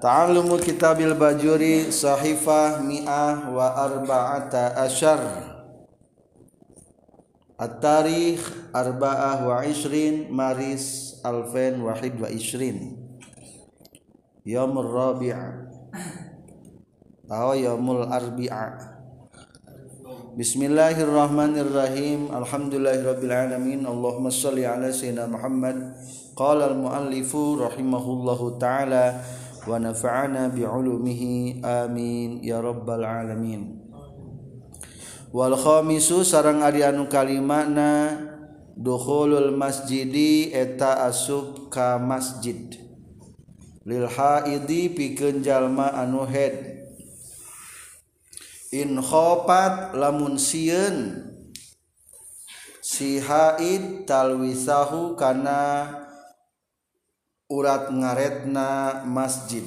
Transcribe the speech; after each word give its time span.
Ta'allumu 0.00 0.56
kitabil 0.56 1.12
bajuri 1.12 1.92
sahifah 1.92 2.80
mi'ah 2.80 3.52
wa 3.52 3.84
arba'ata 3.84 4.72
asyar 4.88 5.20
At-tarikh 7.60 8.40
arba'ah 8.72 9.44
wa 9.44 9.60
ishrin 9.60 10.32
maris 10.32 11.20
alfen 11.20 11.84
wahid 11.84 12.16
wa 12.16 12.32
ishrin 12.32 12.96
Yawmul 14.48 14.88
rabi'a 14.88 15.68
Atau 17.28 17.60
yawmul 17.60 18.08
arbi'a 18.08 18.80
Bismillahirrahmanirrahim 20.32 22.32
Alhamdulillahirrabbilalamin 22.32 23.84
Allahumma 23.84 24.32
salli 24.32 24.64
ala 24.64 24.88
sayyidina 24.88 25.28
Muhammad 25.28 25.92
Qala 26.32 26.72
al-muallifu 26.72 27.60
rahimahullahu 27.60 28.56
ta'ala 28.56 29.20
wa 29.66 29.76
nafa'ana 29.76 30.48
bi'ulumihi 30.52 31.60
amin 31.60 32.40
ya 32.40 32.64
rabbal 32.64 33.04
alamin 33.04 33.80
wal 35.30 35.54
khamisu 35.54 36.26
sarang 36.26 36.62
Ari 36.64 36.82
anu 36.82 37.06
kalimana 37.06 38.18
duhulul 38.80 39.52
masjidi 39.54 40.50
eta 40.56 41.04
asub 41.06 41.68
ka 41.68 42.00
masjid. 42.00 42.80
Lil 43.84 44.08
haidi 44.08 44.92
pikeun 44.92 45.44
jalma 45.44 45.92
anu 45.92 46.24
head. 46.24 46.80
In 48.70 49.02
khopat 49.02 49.98
lamun 49.98 50.38
sieun 50.38 51.26
si 52.78 53.18
haid 53.18 54.06
talwisahu 54.06 55.18
kana 55.18 55.99
urat 57.50 57.90
ngaretna 57.90 59.02
masjid. 59.04 59.66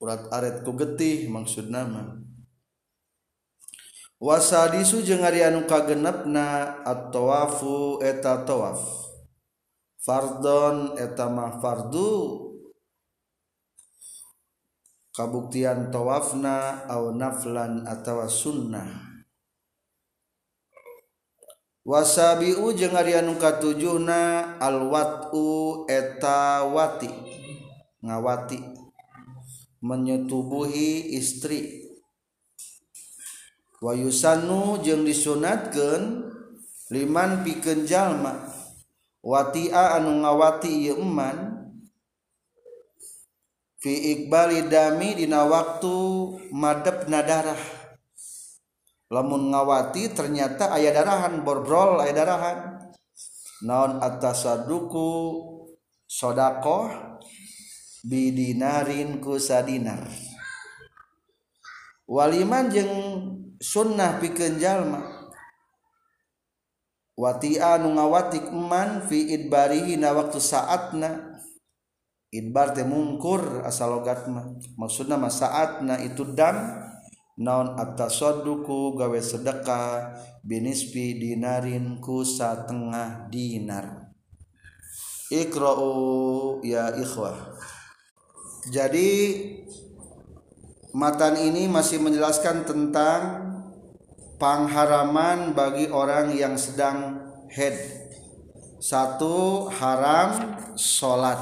Urat 0.00 0.28
aret 0.32 0.64
ku 0.64 0.76
getih 0.76 1.28
maksud 1.28 1.68
nama 1.72 2.20
wasadisu 4.20 5.00
jeung 5.00 5.24
ari 5.24 5.40
anu 5.40 5.64
kagenepna 5.64 6.80
at-tawafu 6.84 8.04
eta 8.04 8.44
tawaf. 8.44 8.80
Fardon 10.00 10.96
eta 11.00 11.28
mah 11.32 11.60
fardu. 11.60 12.48
Kabuktian 15.10 15.90
tawafna 15.90 16.86
au 16.88 17.12
naflan 17.12 17.84
atawa 17.84 18.30
sunnah. 18.30 19.09
wasabiu 21.84 22.72
jeung 22.76 22.96
Arya 22.96 23.24
nuka 23.24 23.56
tujuna 23.56 24.56
alwatu 24.60 25.84
etawati 25.88 27.10
ngawati. 28.04 28.60
Menyetubuhi 29.80 31.16
istri. 31.16 31.88
Wayusanu 33.80 34.84
jeung 34.84 35.08
disunatkeun 35.08 36.28
liman 36.92 37.40
pikeun 37.40 37.88
jalma. 37.88 38.36
Watia 39.24 39.96
anu 39.96 40.20
ngawati 40.20 40.68
ieu 40.84 41.00
eman. 41.00 41.56
Fi 43.80 43.92
iqbali 44.12 44.68
dami 44.68 45.16
dina 45.16 45.48
waktu 45.48 45.96
madepna 46.52 47.24
darah 47.24 47.79
lamun 49.10 49.50
ngawati 49.50 50.14
ternyata 50.14 50.70
ayah 50.78 51.02
darahan 51.02 51.42
borbrol 51.42 51.98
ayah 52.06 52.14
darahan. 52.24 52.58
Naon 53.60 54.00
atas 54.00 54.48
saduku 54.48 55.36
sodakoh 56.08 56.88
bidinarin 58.06 59.20
ku 59.20 59.36
sadinar. 59.36 60.08
Waliman 62.08 62.72
jeng 62.72 62.92
sunnah 63.60 64.16
pikeun 64.18 64.56
jalma 64.56 65.04
watia 67.20 67.76
nu 67.76 67.92
ngawati 68.00 68.48
man 68.48 69.04
fi 69.04 69.36
idbarihi 69.36 70.00
na 70.00 70.16
waktu 70.16 70.40
saatna. 70.40 71.28
Idbar 72.30 72.78
teh 72.78 72.86
mungkur 72.86 73.66
asal 73.66 73.90
logatna 73.90 74.54
maksudna 74.78 75.18
mah 75.18 75.34
saatna 75.34 75.98
itu 75.98 76.22
dam. 76.30 76.78
Naon 77.40 77.72
at-tasadduqu 77.80 79.00
gawe 79.00 79.16
sedekah 79.16 80.12
binisbi 80.44 81.16
dinarin 81.16 81.96
ku 81.96 82.20
satengah 82.20 83.32
dinar. 83.32 84.12
Ikra'u 85.32 86.60
ya 86.60 86.92
ikhwah. 87.00 87.56
Jadi 88.68 89.08
matan 90.92 91.40
ini 91.40 91.64
masih 91.64 91.96
menjelaskan 92.02 92.68
tentang 92.68 93.48
pengharaman 94.36 95.56
bagi 95.56 95.88
orang 95.88 96.36
yang 96.36 96.60
sedang 96.60 97.24
head 97.48 98.00
satu 98.80 99.68
haram 99.68 100.56
sholat. 100.74 101.40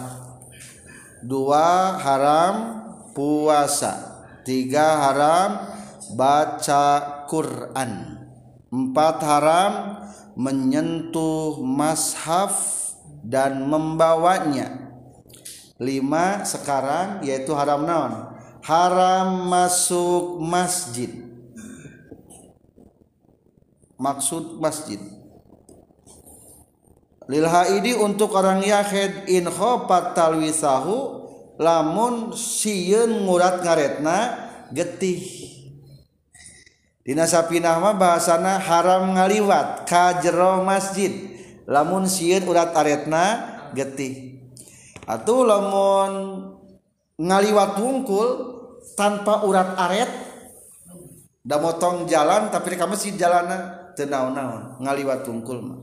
Dua 1.22 1.98
haram 1.98 2.54
puasa. 3.14 4.26
Tiga 4.42 5.06
haram 5.06 5.77
baca 6.14 6.84
Quran. 7.26 8.24
Empat 8.68 9.16
haram 9.24 9.72
menyentuh 10.36 11.58
mashaf 11.64 12.78
dan 13.24 13.66
membawanya. 13.66 14.92
Lima 15.78 16.42
sekarang 16.44 17.22
yaitu 17.24 17.54
haram 17.54 17.86
naon? 17.88 18.34
Haram 18.62 19.48
masuk 19.48 20.42
masjid. 20.42 21.10
Maksud 23.98 24.62
masjid. 24.62 25.00
Lil 27.28 27.44
haidi 27.44 27.92
untuk 27.92 28.32
orang 28.32 28.64
yahid 28.64 29.28
in 29.28 29.46
khofat 29.50 30.16
talwisahu 30.16 31.28
lamun 31.60 32.32
sieun 32.32 33.26
ngurat 33.26 33.60
ngaretna 33.60 34.48
getih 34.72 35.47
Dina 37.08 37.24
sapinahma 37.24 37.96
bahasana 37.96 38.60
haram 38.60 39.16
ngaliwat 39.16 39.88
ka 39.88 40.20
jero 40.20 40.60
masjid. 40.60 41.08
Lamun 41.64 42.04
sieun 42.04 42.44
urat 42.44 42.76
aretna 42.76 43.48
getih. 43.72 44.44
Atuh 45.08 45.40
lamun 45.48 46.12
ngaliwat 47.16 47.80
wungkul 47.80 48.28
tanpa 48.92 49.40
urat 49.48 49.72
aret 49.88 50.12
da 51.40 51.56
motong 51.56 52.04
jalan 52.04 52.52
tapi 52.52 52.76
ka 52.76 52.84
masjid 52.84 53.16
jalanna 53.16 53.88
teu 53.96 54.04
naon-naon 54.04 54.76
ngaliwat 54.84 55.24
wungkul 55.24 55.64
mah. 55.64 55.80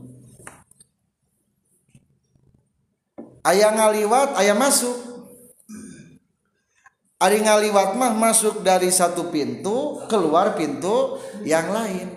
Aya 3.42 3.74
ngaliwat 3.74 4.38
aya 4.38 4.54
masuk. 4.54 5.15
Ari 7.16 7.40
ngaliwat 7.40 7.96
mah 7.96 8.12
masuk 8.12 8.60
dari 8.60 8.92
satu 8.92 9.32
pintu 9.32 10.04
keluar 10.04 10.52
pintu 10.52 11.16
yang 11.48 11.72
lain. 11.72 12.12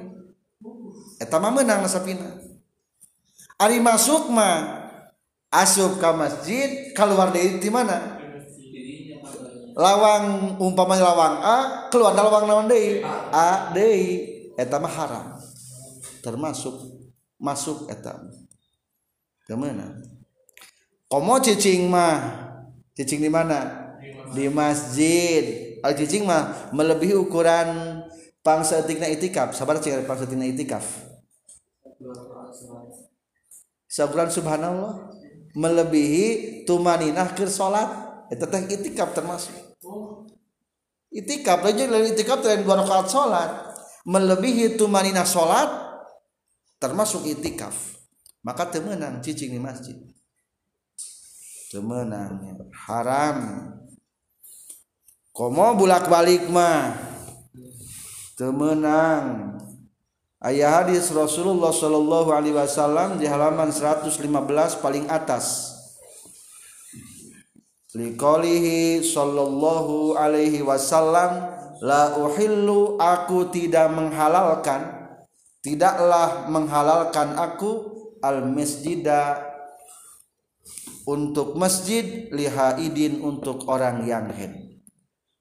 Eta 1.15 1.39
mah 1.39 1.55
menang 1.55 1.87
sapina. 1.87 2.35
Ari 3.55 3.79
masuk 3.79 4.27
mah 4.27 4.91
asup 5.47 6.03
ke 6.03 6.09
masjid 6.11 6.69
keluar 6.91 7.31
dari 7.31 7.63
di 7.63 7.71
mana? 7.71 8.19
Lawang 9.79 10.59
umpamanya 10.59 11.07
lawang 11.07 11.35
A 11.39 11.57
keluar 11.87 12.11
dari 12.11 12.27
lawang 12.27 12.43
naon 12.43 12.67
deui? 12.67 12.99
A 13.31 13.71
deui. 13.71 14.51
Eta 14.59 14.83
mah 14.83 14.91
haram. 14.91 15.27
Termasuk 16.19 16.75
masuk 17.39 17.87
eta. 17.87 18.19
Ke 19.47 19.55
mana? 19.55 19.95
Komo 21.07 21.39
cicing 21.39 21.87
mah 21.87 22.19
cicing 22.99 23.23
di 23.23 23.31
mana? 23.31 23.88
Di 24.33 24.45
masjid. 24.51 25.77
Al 25.79 25.95
cicing 25.95 26.27
mah 26.27 26.71
melebihi 26.75 27.15
ukuran 27.15 28.01
pangsa 28.43 28.83
tingna 28.83 29.07
itikaf. 29.07 29.55
Sabar 29.55 29.79
cing 29.79 30.03
pangsa 30.03 30.27
tingna 30.27 30.47
itikaf. 30.47 30.83
Sebulan 33.89 34.29
subhanallah. 34.29 35.15
Melebihi 35.57 36.61
tumaninah 36.69 37.33
ke 37.33 37.49
salat 37.49 37.89
itu 38.29 38.45
teh 38.45 38.61
itikaf 38.69 39.17
termasuk. 39.17 39.55
Itikaf 41.09 41.65
aja 41.65 41.89
lain 41.89 42.13
itikaf 42.13 42.45
lain 42.45 42.61
dua 42.61 42.85
rakaat 42.85 43.09
salat 43.09 43.49
melebihi 44.05 44.77
tumaninah 44.77 45.25
salat 45.25 45.69
termasuk 46.77 47.25
itikaf. 47.25 47.73
Maka 48.45 48.69
temenang 48.69 49.19
cicing 49.19 49.57
di 49.57 49.59
masjid. 49.59 49.97
Temenang 51.73 52.61
haram 52.87 53.37
komo 55.39 55.71
bulak-balik 55.79 56.51
mah. 56.51 56.99
Temenang. 58.35 59.55
Ayah 60.43 60.83
hadis 60.83 61.07
Rasulullah 61.15 61.71
Shallallahu 61.71 62.35
Alaihi 62.35 62.55
Wasallam 62.55 63.15
di 63.15 63.23
halaman 63.23 63.71
115 63.71 64.19
paling 64.83 65.07
atas. 65.07 65.79
Liqalihi 67.89 69.01
sallallahu 69.01 70.13
alaihi 70.13 70.61
wasallam 70.61 71.41
la 71.81 72.21
uhillu 72.21 73.01
aku 73.01 73.49
tidak 73.49 73.89
menghalalkan 73.89 74.93
tidaklah 75.65 76.45
menghalalkan 76.53 77.33
aku 77.33 77.89
al 78.21 78.45
masjida 78.45 79.41
untuk 81.09 81.57
masjid 81.57 82.29
lihaidin 82.29 83.25
untuk 83.25 83.65
orang 83.65 84.05
yang 84.05 84.29
head 84.37 84.68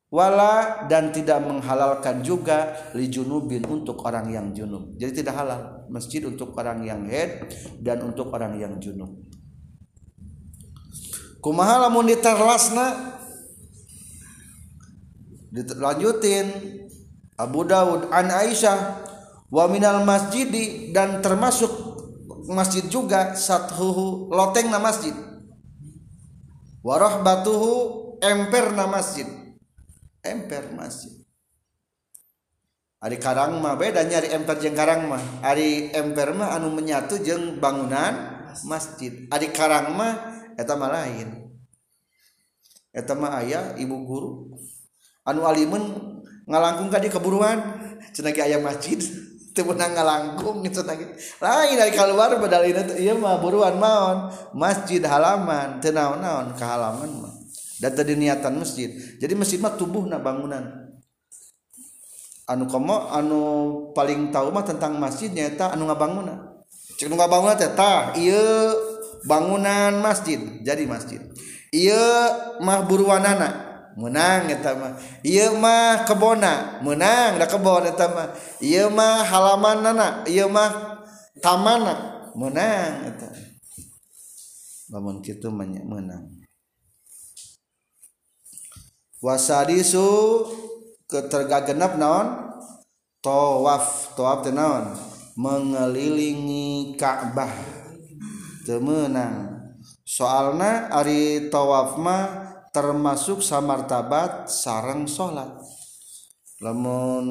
wala 0.08 0.88
dan 0.88 1.12
tidak 1.12 1.44
menghalalkan 1.44 2.24
juga 2.24 2.72
li 2.96 3.12
junubin 3.12 3.64
untuk 3.68 4.00
orang 4.08 4.32
yang 4.32 4.46
junub. 4.56 4.96
Jadi 4.96 5.20
tidak 5.24 5.36
halal. 5.36 5.84
Masjid 5.92 6.24
untuk 6.24 6.56
orang 6.56 6.84
yang 6.84 7.04
head 7.08 7.48
dan 7.80 8.00
untuk 8.04 8.32
orang 8.32 8.56
yang 8.56 8.76
junub. 8.80 9.12
Kumaha 11.44 11.88
lamun 11.88 12.08
diterlasna? 12.08 13.16
Dilanjutin. 15.52 16.76
Abu 17.38 17.62
Daud 17.62 18.10
an 18.10 18.34
Aisyah 18.34 19.06
wa 19.46 19.64
minal 19.70 20.02
masjidi 20.02 20.90
dan 20.90 21.22
termasuk 21.22 21.70
masjid 22.50 22.82
juga 22.90 23.38
sathuhu 23.38 24.26
loteng 24.34 24.74
na 24.74 24.82
masjid. 24.82 25.14
Warahbatuhu 26.82 27.70
emper 28.18 28.74
na 28.74 28.90
masjid 28.90 29.37
emper 30.24 30.74
masjid 30.74 31.18
Ari 32.98 33.14
karang 33.22 33.62
mah 33.62 33.78
beda 33.78 34.02
nyari 34.02 34.34
emper 34.34 34.58
jeung 34.58 34.74
karang 34.74 35.06
mah. 35.06 35.22
Ari 35.46 35.94
emper 35.94 36.34
mah 36.34 36.58
anu 36.58 36.74
menyatu 36.74 37.22
jeung 37.22 37.62
bangunan 37.62 38.42
masjid. 38.66 39.30
Ari 39.30 39.54
karang 39.54 39.94
mah 39.94 40.18
eta 40.58 40.74
mah 40.74 40.90
lain. 40.90 41.46
Eta 42.90 43.14
mah 43.14 43.38
aya 43.38 43.78
ibu 43.78 44.02
guru. 44.02 44.30
Anu 45.22 45.46
alimun 45.46 45.82
ngalangkung 46.50 46.90
ka 46.90 46.98
di 46.98 47.06
keburuan 47.06 47.62
cenah 48.14 48.34
ge 48.34 48.58
masjid. 48.58 48.98
Teu 49.54 49.66
ngalangkung 49.66 50.62
gitu 50.66 50.86
lain 50.86 51.74
dari 51.74 51.90
keluar 51.90 52.30
badal 52.38 52.66
ieu 52.66 53.14
mah 53.14 53.38
buruan 53.38 53.78
maon. 53.78 54.34
Masjid 54.58 55.02
halaman. 55.06 55.78
Teu 55.78 55.94
naon-naon 55.94 56.50
ka 56.58 56.66
halaman 56.66 57.10
mah 57.14 57.37
dan 57.78 57.94
tadi 57.94 58.18
niatan 58.18 58.58
masjid. 58.58 58.90
Jadi 59.22 59.34
masjid 59.38 59.58
mah 59.62 59.74
tubuh 59.78 60.06
na 60.06 60.18
bangunan. 60.18 60.90
Anu 62.48 62.64
komo 62.66 63.12
anu 63.12 63.40
paling 63.92 64.32
tahu 64.34 64.50
mah 64.50 64.64
tentang 64.64 64.96
masjid 64.96 65.28
nyata 65.28 65.76
anu 65.76 65.84
ngabangunan 65.84 66.48
cek 66.98 67.06
nu 67.06 67.14
ngabangunan 67.14 67.54
teh 67.54 67.70
tah 67.78 68.10
ieu 68.18 68.74
bangunan 69.22 70.02
masjid. 70.02 70.42
Jadi 70.66 70.82
masjid. 70.90 71.22
Ieu 71.70 72.10
mah 72.58 72.82
buruanana. 72.90 73.66
Menang 73.98 74.50
eta 74.50 74.74
mah. 74.78 74.98
Ieu 75.22 75.54
mah 75.58 76.06
kebona. 76.06 76.82
Menang 76.82 77.38
da 77.38 77.46
kebon 77.46 77.86
eta 77.86 78.06
mah. 78.10 78.28
Ieu 78.58 78.90
mah 78.90 79.22
halamanana. 79.26 80.26
Ieu 80.26 80.50
mah 80.50 81.02
tamanna 81.38 82.26
menang 82.34 83.14
eta. 83.14 83.30
Lamun 84.90 85.22
kitu 85.22 85.52
menang 85.52 86.37
wasadisu 89.18 90.44
ketergagenap 91.10 91.98
naon? 91.98 92.28
Tawaf 93.18 94.14
tawaf 94.14 94.46
teh 94.46 94.54
naon? 94.54 94.94
Mengelilingi 95.38 96.98
Ka'bah. 96.98 97.52
Temenang 98.66 99.58
soalna 100.08 100.88
ari 100.92 101.52
tawaf 101.52 102.00
mah 102.00 102.26
termasuk 102.72 103.40
samartabat 103.40 104.48
sarang 104.48 105.08
salat 105.08 105.56
lamun 106.58 107.26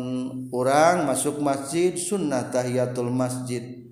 orang 0.55 1.03
masuk 1.03 1.43
masjid 1.43 1.91
sunnah 1.93 2.47
tahiyatul 2.47 3.11
masjid. 3.11 3.83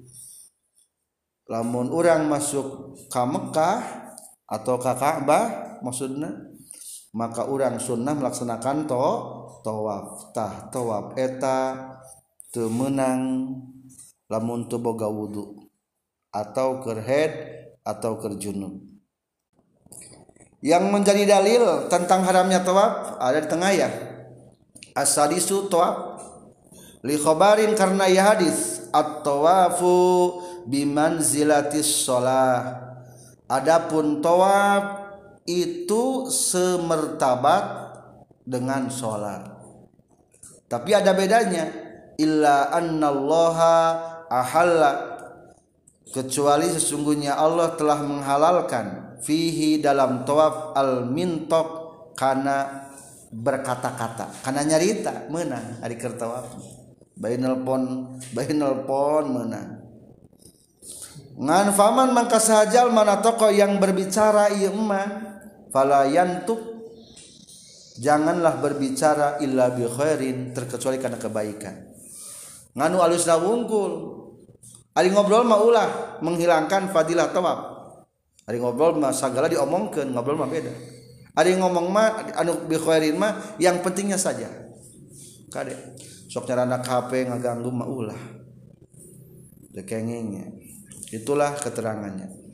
Lamun 1.46 1.94
orang 1.94 2.26
masuk 2.26 2.98
ke 3.06 3.22
Mekah 3.22 4.10
atau 4.50 4.82
ke 4.82 4.92
Ka'bah 4.98 5.78
maksudnya 5.86 6.55
maka 7.16 7.48
orang 7.48 7.80
sunnah 7.80 8.12
melaksanakan 8.12 8.84
to 8.92 9.08
tawaf. 9.64 10.36
Tah 10.36 10.68
tawaf 10.68 11.16
eta 11.16 11.96
temenang 12.52 13.56
lamun 14.28 14.68
tu 14.68 14.76
boga 14.78 15.08
wudu 15.08 15.72
atau 16.36 16.84
kerhead 16.84 17.32
atau 17.88 18.20
kerjunub 18.20 18.96
yang 20.66 20.90
menjadi 20.90 21.30
dalil 21.30 21.88
tentang 21.94 22.26
haramnya 22.26 22.66
tawaf 22.66 23.22
ada 23.22 23.38
di 23.38 23.48
tengah 23.48 23.72
ya. 23.72 23.90
Asadisu 24.98 25.70
tawaf. 25.70 26.18
Li 27.06 27.22
khabarin 27.22 27.78
karena 27.78 28.10
ya 28.10 28.34
hadis 28.34 28.90
at-tawafu 28.90 30.42
bimanzilatis 30.66 31.86
shalah. 31.86 32.82
Adapun 33.46 34.26
tawaf 34.26 35.05
itu 35.46 36.26
semertabat 36.28 37.64
dengan 38.46 38.90
sholat. 38.90 39.46
Tapi 40.66 40.90
ada 40.98 41.14
bedanya. 41.14 41.70
Illa 42.18 42.74
annallaha 42.74 43.76
ahalla. 44.30 45.14
Kecuali 46.10 46.72
sesungguhnya 46.72 47.36
Allah 47.38 47.76
telah 47.76 48.00
menghalalkan 48.02 49.20
fihi 49.22 49.84
dalam 49.84 50.24
tawaf 50.24 50.74
al 50.74 51.06
mintok 51.06 51.68
karena 52.18 52.88
berkata-kata. 53.30 54.32
Karena 54.42 54.62
nyarita 54.64 55.28
menang 55.28 55.84
hari 55.84 56.00
kertawaf. 56.00 56.56
Bayi 57.16 57.38
nelpon 57.38 58.16
bayi 58.32 58.56
nelpon 58.56 59.24
menang. 59.28 59.70
Ngan 61.36 61.76
faman 61.76 62.16
mangka 62.16 62.40
mana 62.88 63.20
tokoh 63.20 63.52
yang 63.52 63.76
berbicara 63.76 64.56
ieu 64.56 64.72
emang 64.72 65.35
fala 65.76 66.08
yantuk. 66.08 66.72
Janganlah 68.00 68.60
berbicara 68.60 69.40
illa 69.44 69.72
bi 69.72 69.84
khairin 69.88 70.56
terkecuali 70.56 71.00
karena 71.00 71.20
kebaikan. 71.20 71.76
Nganu 72.76 73.04
alusna 73.04 73.36
wungkul. 73.40 74.24
Ari 74.96 75.12
ngobrol 75.12 75.44
mah 75.44 75.60
ulah 75.60 75.90
menghilangkan 76.24 76.88
fadilah 76.96 77.36
tawaf 77.36 77.76
ari 78.48 78.64
ngobrol 78.64 78.96
mah 78.96 79.12
sagala 79.12 79.52
diomongkeun 79.52 80.12
ngobrol 80.16 80.40
mah 80.40 80.48
beda. 80.48 80.72
Ari 81.36 81.60
ngomong 81.60 81.88
mah 81.92 82.32
anu 82.40 82.64
bi 82.64 82.80
khairin 82.80 83.20
mah 83.20 83.60
yang 83.60 83.84
pentingnya 83.84 84.16
saja. 84.16 84.48
Kade 85.52 86.00
sok 86.32 86.48
nyarana 86.48 86.80
HP 86.80 87.28
ngaganggu 87.28 87.72
mah 87.72 87.88
ulah. 87.88 88.22
Dekengengnya. 89.76 90.52
Itulah 91.12 91.56
keterangannya 91.60 92.45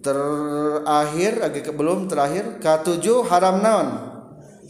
terakhir 0.00 1.40
lagi 1.40 1.60
ke 1.60 1.72
belum 1.72 2.08
terakhir 2.08 2.58
ketujuh 2.60 3.28
haram 3.28 3.60
naon? 3.60 3.88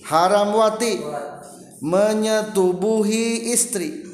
Haram 0.07 0.55
wati. 0.55 1.03
Menyetubuhi 1.81 3.51
istri. 3.57 4.05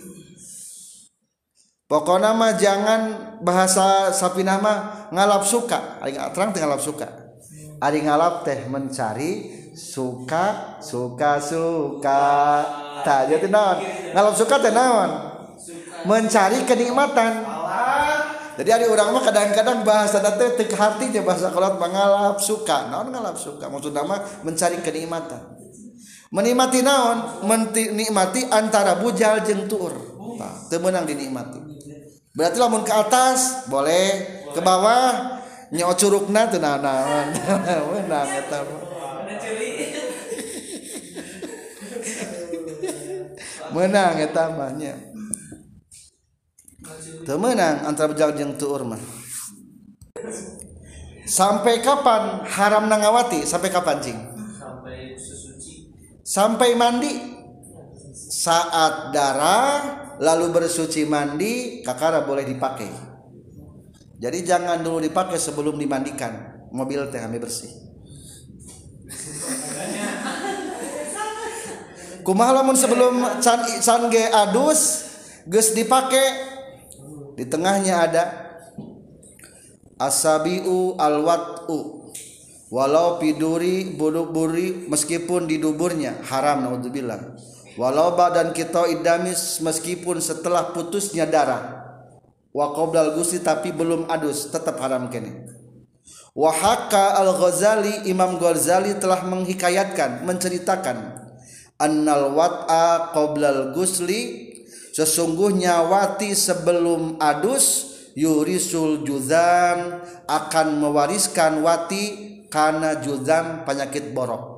Pokoknya 1.87 2.35
mah 2.35 2.55
jangan 2.59 3.01
bahasa 3.43 4.11
sapi 4.11 4.43
nama 4.43 5.07
ngalap 5.11 5.47
suka. 5.47 5.99
Ari 6.03 6.19
terang 6.35 6.51
teh 6.51 6.63
ngalap 6.63 6.83
suka. 6.83 7.07
Ari 7.79 8.03
ngalap 8.03 8.43
teh 8.47 8.67
mencari 8.67 9.51
suka 9.75 10.79
suka 10.83 11.39
suka. 11.39 12.23
Tak 13.07 13.31
jadi 13.31 13.47
naon? 13.47 13.79
Ngalap 14.15 14.35
suka 14.35 14.59
teh 14.59 14.75
naon? 14.75 15.11
Mencari 16.07 16.63
kenikmatan 16.67 17.56
jadi 18.57 18.71
ada 18.81 18.87
orang 18.89 19.13
mah 19.13 19.23
kadang-kadang 19.23 19.85
bahasa 19.85 20.17
date 20.25 20.57
tek 20.57 20.73
hati 20.73 21.13
aja 21.13 21.21
bahasa 21.21 21.53
kolot 21.53 21.77
mengalap 21.77 22.41
suka. 22.41 22.89
Naon 22.89 23.13
ngalap 23.13 23.37
suka? 23.37 23.69
Maksud 23.69 23.93
nama 23.93 24.17
mencari 24.41 24.81
kenikmatan. 24.81 25.61
Menikmati 26.33 26.81
naon? 26.81 27.45
Menikmati 27.45 28.49
antara 28.49 28.97
bujal 28.97 29.45
jeng 29.45 29.69
tur 29.69 29.93
nah, 30.41 30.57
temenang 30.73 31.05
dinikmati. 31.05 31.61
Berarti 32.33 32.57
lamun 32.57 32.81
ke 32.81 32.97
atas 32.97 33.69
boleh. 33.69 34.41
Ke 34.57 34.65
bawah 34.65 35.37
nyok 35.69 35.93
curugna 36.01 36.49
teu 36.49 36.63
naon 36.63 37.27
menang 38.07 38.31
eta 38.31 38.61
menang 43.75 44.17
eta 44.23 44.45
mah 44.55 44.71
temenang 47.27 47.87
antara 47.87 48.11
bejak 48.11 48.39
yang 48.39 48.55
tuur 48.55 48.87
mah. 48.87 49.01
Sampai 51.27 51.83
kapan 51.83 52.47
haram 52.47 52.87
nangawati? 52.87 53.43
Sampai 53.43 53.75
kapan 53.75 53.99
cing 53.99 54.37
sampai 54.87 55.19
sesuci. 55.19 55.75
Sampai 56.23 56.79
mandi? 56.79 57.13
Saat 58.17 59.15
darah 59.15 59.69
lalu 60.19 60.55
bersuci 60.55 61.07
mandi 61.07 61.83
kakara 61.83 62.23
boleh 62.23 62.47
dipakai. 62.47 62.91
Jadi 64.17 64.39
jangan 64.47 64.81
dulu 64.81 65.03
dipakai 65.03 65.37
sebelum 65.37 65.77
dimandikan. 65.77 66.57
Mobil 66.73 67.03
teh 67.13 67.21
kami 67.21 67.39
bersih. 67.43 67.71
Kumaha 72.27 72.59
lamun 72.59 72.75
sebelum 72.75 73.23
can, 73.39 73.61
can 73.63 74.03
ge 74.11 74.27
adus 74.31 75.07
geus 75.47 75.75
dipakai 75.75 76.56
di 77.37 77.45
tengahnya 77.45 77.95
ada 78.09 78.25
asabiu 80.01 80.97
alwatu. 80.97 82.09
Walau 82.67 83.23
piduri 83.23 83.95
buri 83.95 84.91
meskipun 84.91 85.47
di 85.47 85.63
duburnya. 85.63 86.19
Haram 86.27 86.67
naudzubillah. 86.67 87.39
Walau 87.79 88.17
badan 88.19 88.51
kita 88.51 88.91
idamis 88.91 89.63
meskipun 89.63 90.19
setelah 90.19 90.75
putusnya 90.75 91.29
darah. 91.29 91.85
Wa 92.51 92.73
gusi 93.13 93.45
tapi 93.45 93.71
belum 93.71 94.09
adus 94.09 94.49
tetap 94.51 94.81
haram 94.81 95.13
kene. 95.13 95.53
Wahaka 96.37 97.21
al-Ghazali 97.21 98.09
Imam 98.09 98.41
Ghazali 98.41 98.97
telah 98.97 99.25
menghikayatkan 99.25 100.25
menceritakan. 100.25 101.23
Annal 101.77 102.33
wat'a 102.33 103.13
qoblal 103.13 103.77
gusli 103.77 104.46
sesungguhnya 104.97 105.85
wati 105.85 106.33
sebelum 106.33 107.21
adus 107.21 107.93
yurisul 108.17 109.05
juzam 109.05 110.01
akan 110.25 110.81
mewariskan 110.81 111.61
wati 111.61 112.05
karena 112.49 112.97
juzam 113.05 113.69
penyakit 113.69 114.17
borok. 114.17 114.57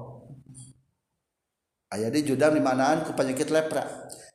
Ayah 1.91 2.13
di 2.13 2.23
judam 2.23 2.55
dimanaan 2.55 3.03
ke 3.03 3.11
penyakit 3.17 3.51
lepra. 3.51 3.83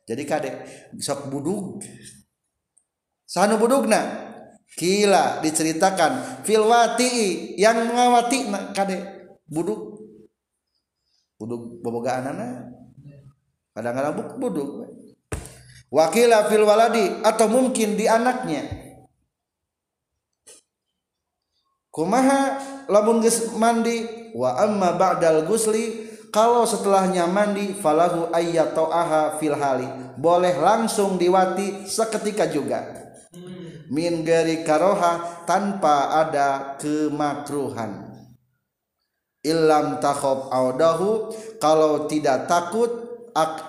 Jadi 0.04 0.22
kadek 0.28 0.54
sok 1.00 1.32
budug. 1.32 1.80
Sanu 3.24 3.56
budugna? 3.56 4.34
Kila 4.74 5.38
diceritakan 5.38 6.42
filwati 6.44 7.54
yang 7.56 7.88
mengawati 7.88 8.50
kadek 8.74 9.02
budug. 9.46 10.02
Budug 11.38 11.78
boboga 11.80 12.20
anana 12.20 12.68
kadang-kadang 13.70 14.38
buduk 14.38 14.93
wakila 15.94 16.50
fil 16.50 16.66
waladi 16.66 17.22
atau 17.22 17.46
mungkin 17.46 17.94
di 17.94 18.10
anaknya. 18.10 18.66
Kumaha 21.94 22.58
lamun 22.90 23.22
geus 23.22 23.54
mandi 23.54 24.02
wa 24.34 24.58
amma 24.58 24.98
ba'dal 24.98 25.46
gusli 25.46 26.10
kalau 26.34 26.66
setelahnya 26.66 27.30
mandi 27.30 27.70
falahu 27.78 28.34
ayyata'aha 28.34 29.38
fil 29.38 29.54
hali. 29.54 29.86
Boleh 30.18 30.58
langsung 30.58 31.14
diwati 31.14 31.86
seketika 31.86 32.50
juga. 32.50 32.82
Min 33.94 34.26
gari 34.26 34.66
karoha 34.66 35.46
tanpa 35.46 36.18
ada 36.26 36.74
kemakruhan. 36.82 38.10
Illam 39.44 40.02
takhob 40.02 40.50
audahu 40.50 41.30
kalau 41.62 42.10
tidak 42.10 42.50
takut 42.50 42.90
ak, 43.36 43.60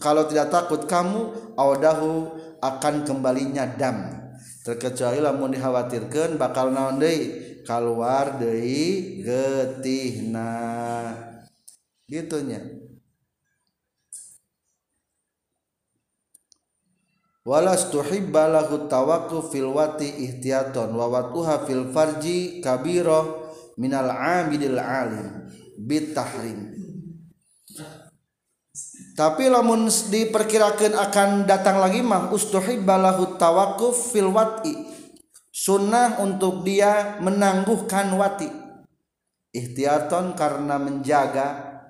kalau 0.00 0.24
tidak 0.24 0.48
takut 0.48 0.86
kamu 0.88 1.45
audahu 1.56 2.30
akan 2.62 3.08
kembalinya 3.08 3.66
dam. 3.66 4.12
Terkecuali 4.62 5.18
lamun 5.18 5.54
dikhawatirkan 5.56 6.38
bakal 6.38 6.70
naon 6.70 7.00
deui? 7.00 7.44
Keluar 7.66 8.38
deui 8.38 9.24
getihna 9.26 10.54
gitunya. 12.06 12.62
Walas 17.46 17.94
tuhibba 17.94 18.50
lahu 18.50 18.90
tawaqqu 18.90 19.54
fil 19.54 19.70
wati 19.70 20.10
ihtiyaton 20.10 20.90
wa 20.90 21.06
watuha 21.06 21.62
fil 21.62 21.94
farji 21.94 22.58
kabiro 22.58 23.54
minal 23.78 24.10
amidil 24.10 24.82
alim 24.82 25.46
bitahrim 25.78 26.74
tapi 29.16 29.48
lamun 29.48 29.88
diperkirakan 29.88 30.92
akan 30.92 31.48
datang 31.48 31.80
lagi 31.80 32.04
mah 32.04 32.28
ustuhibbalahu 32.36 33.40
tawakuf 33.40 34.12
fil 34.12 34.28
wati. 34.28 34.92
Sunnah 35.48 36.20
untuk 36.20 36.68
dia 36.68 37.16
menangguhkan 37.24 38.12
wati. 38.12 38.44
Ihtiyaton 39.56 40.36
karena 40.36 40.76
menjaga 40.76 41.80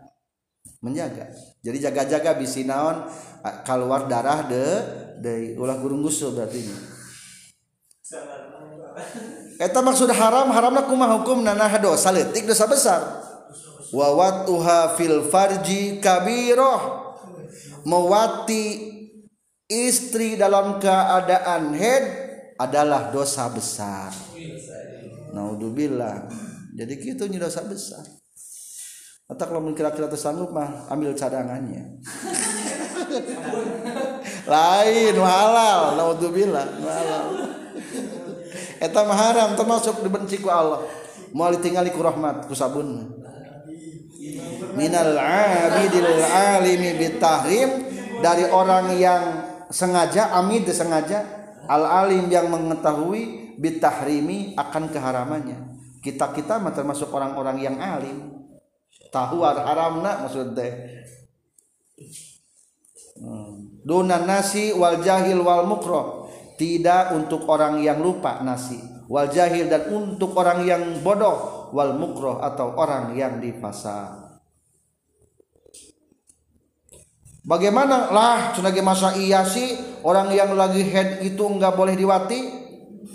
menjaga. 0.78 1.26
Jadi 1.66 1.82
jaga-jaga 1.82 2.38
bisi 2.38 2.62
naon 2.62 3.10
keluar 3.66 4.06
darah 4.06 4.46
de 4.46 4.64
de 5.18 5.32
ulah 5.58 5.74
gurung 5.82 6.06
gusul 6.06 6.30
berarti 6.30 6.62
Eta 9.58 9.82
maksud 9.82 10.06
haram 10.14 10.46
haramna 10.54 10.86
kumaha 10.86 11.18
hukum? 11.18 11.42
Nah 11.42 11.58
dosa 11.82 12.14
leutik 12.14 12.46
dosa 12.46 12.70
besar. 12.70 13.02
Wa 13.90 14.14
watuha 14.14 14.94
fil 14.94 15.26
farji 15.26 15.98
kabiroh 15.98 17.05
mewati 17.86 18.64
istri 19.70 20.34
dalam 20.34 20.82
keadaan 20.82 21.70
head 21.78 22.04
adalah 22.58 23.14
dosa 23.14 23.46
besar. 23.46 24.10
Naudzubillah 25.30 26.26
jadi 26.74 26.92
gitu 26.98 27.30
nya 27.30 27.46
dosa 27.46 27.62
besar. 27.62 28.02
Atau 29.26 29.46
kalau 29.48 29.62
kira-kira 29.74 30.10
tersanggup 30.10 30.50
mah 30.50 30.90
ambil 30.90 31.14
cadangannya. 31.14 31.98
Lain 34.52 35.14
halal 35.18 35.98
naudzubillah 35.98 36.66
halal 36.82 37.26
eta 38.76 39.00
mah 39.08 39.16
haram 39.16 39.50
termasuk 39.56 40.04
dibenci 40.04 40.42
ku 40.42 40.52
Allah. 40.52 40.84
Mau 41.32 41.48
ditinggali 41.52 41.90
ku 41.92 42.00
rahmat 42.00 42.46
ku 42.48 42.54
sabun 42.54 43.08
minal 44.74 45.14
abidil 45.18 46.12
alimi 46.26 46.90
bitahrim. 46.98 47.70
Dari 48.16 48.48
orang 48.48 48.96
yang 48.96 49.22
sengaja 49.68 50.32
amid 50.40 50.64
sengaja 50.72 51.26
al 51.68 51.84
alim 51.84 52.32
yang 52.32 52.48
mengetahui 52.48 53.54
bitahrimi 53.60 54.54
akan 54.56 54.88
keharamannya. 54.88 55.58
Kita 56.00 56.30
kita 56.32 56.62
termasuk 56.72 57.10
orang-orang 57.10 57.60
yang 57.60 57.76
alim. 57.76 58.30
Tahu 59.10 59.40
haramna 59.42 60.28
maksudnya 60.28 60.68
hmm. 63.16 63.84
dunan 63.86 64.28
nasi 64.28 64.76
wal 64.76 65.00
jahil 65.00 65.40
wal 65.40 65.64
mukroh 65.64 66.28
tidak 66.60 67.16
untuk 67.16 67.48
orang 67.48 67.80
yang 67.80 68.00
lupa 68.00 68.44
nasi. 68.44 68.76
Wal 69.06 69.30
jahil 69.30 69.70
dan 69.70 69.86
untuk 69.88 70.34
orang 70.34 70.66
yang 70.66 70.82
bodoh 71.00 71.55
wal 71.72 71.96
mukroh 71.96 72.42
atau 72.42 72.76
orang 72.76 73.16
yang 73.16 73.38
di 73.40 73.54
pasar 73.56 74.26
Bagaimana? 77.46 78.10
Lah 78.10 78.50
sebagai 78.58 78.82
masa 78.82 79.14
iya 79.14 79.46
sih? 79.46 79.78
Orang 80.02 80.34
yang 80.34 80.58
lagi 80.58 80.82
head 80.82 81.22
itu 81.22 81.46
nggak 81.46 81.78
boleh 81.78 81.94
diwati? 81.94 82.42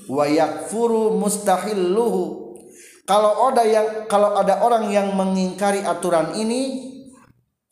Wayak 0.08 0.72
furu 0.72 1.20
mustahilluhu. 1.20 2.56
Kalau 3.04 3.52
ada 3.52 3.68
yang 3.68 4.08
kalau 4.08 4.40
ada 4.40 4.64
orang 4.64 4.88
yang 4.88 5.12
mengingkari 5.20 5.84
aturan 5.84 6.32
ini 6.40 6.80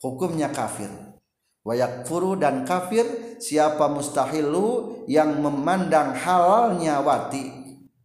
hukumnya 0.04 0.52
kafir. 0.52 0.92
Wayak 1.64 2.04
furu 2.04 2.36
dan 2.36 2.68
kafir 2.68 3.08
siapa 3.40 3.88
mustahilu 3.88 5.00
yang 5.08 5.40
memandang 5.40 6.12
halalnya 6.12 7.00
wati? 7.00 7.56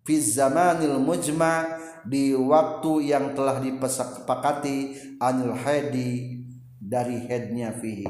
Fi 0.07 0.15
zamanil 0.15 0.95
mujma 0.95 1.75
di 2.05 2.37
waktu 2.37 3.09
yang 3.09 3.33
telah 3.33 3.57
dipesepakati 3.57 4.77
anil 5.17 5.57
haidi 5.57 6.41
dari 6.77 7.17
headnya 7.25 7.73
fihi. 7.73 8.05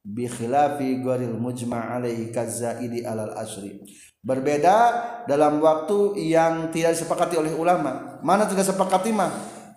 Bi 0.00 0.30
khilafi 0.30 1.02
gharil 1.02 1.36
mujma 1.36 1.98
alaihi 1.98 2.32
kazaidi 2.32 3.04
alal 3.04 3.36
asri. 3.36 3.82
Berbeda 4.22 4.78
dalam 5.26 5.60
waktu 5.60 6.16
yang 6.30 6.70
tidak 6.72 6.96
disepakati 6.96 7.36
oleh 7.36 7.52
ulama. 7.52 8.22
Mana 8.22 8.48
tidak 8.48 8.64
sepakati 8.64 9.12
mah? 9.12 9.28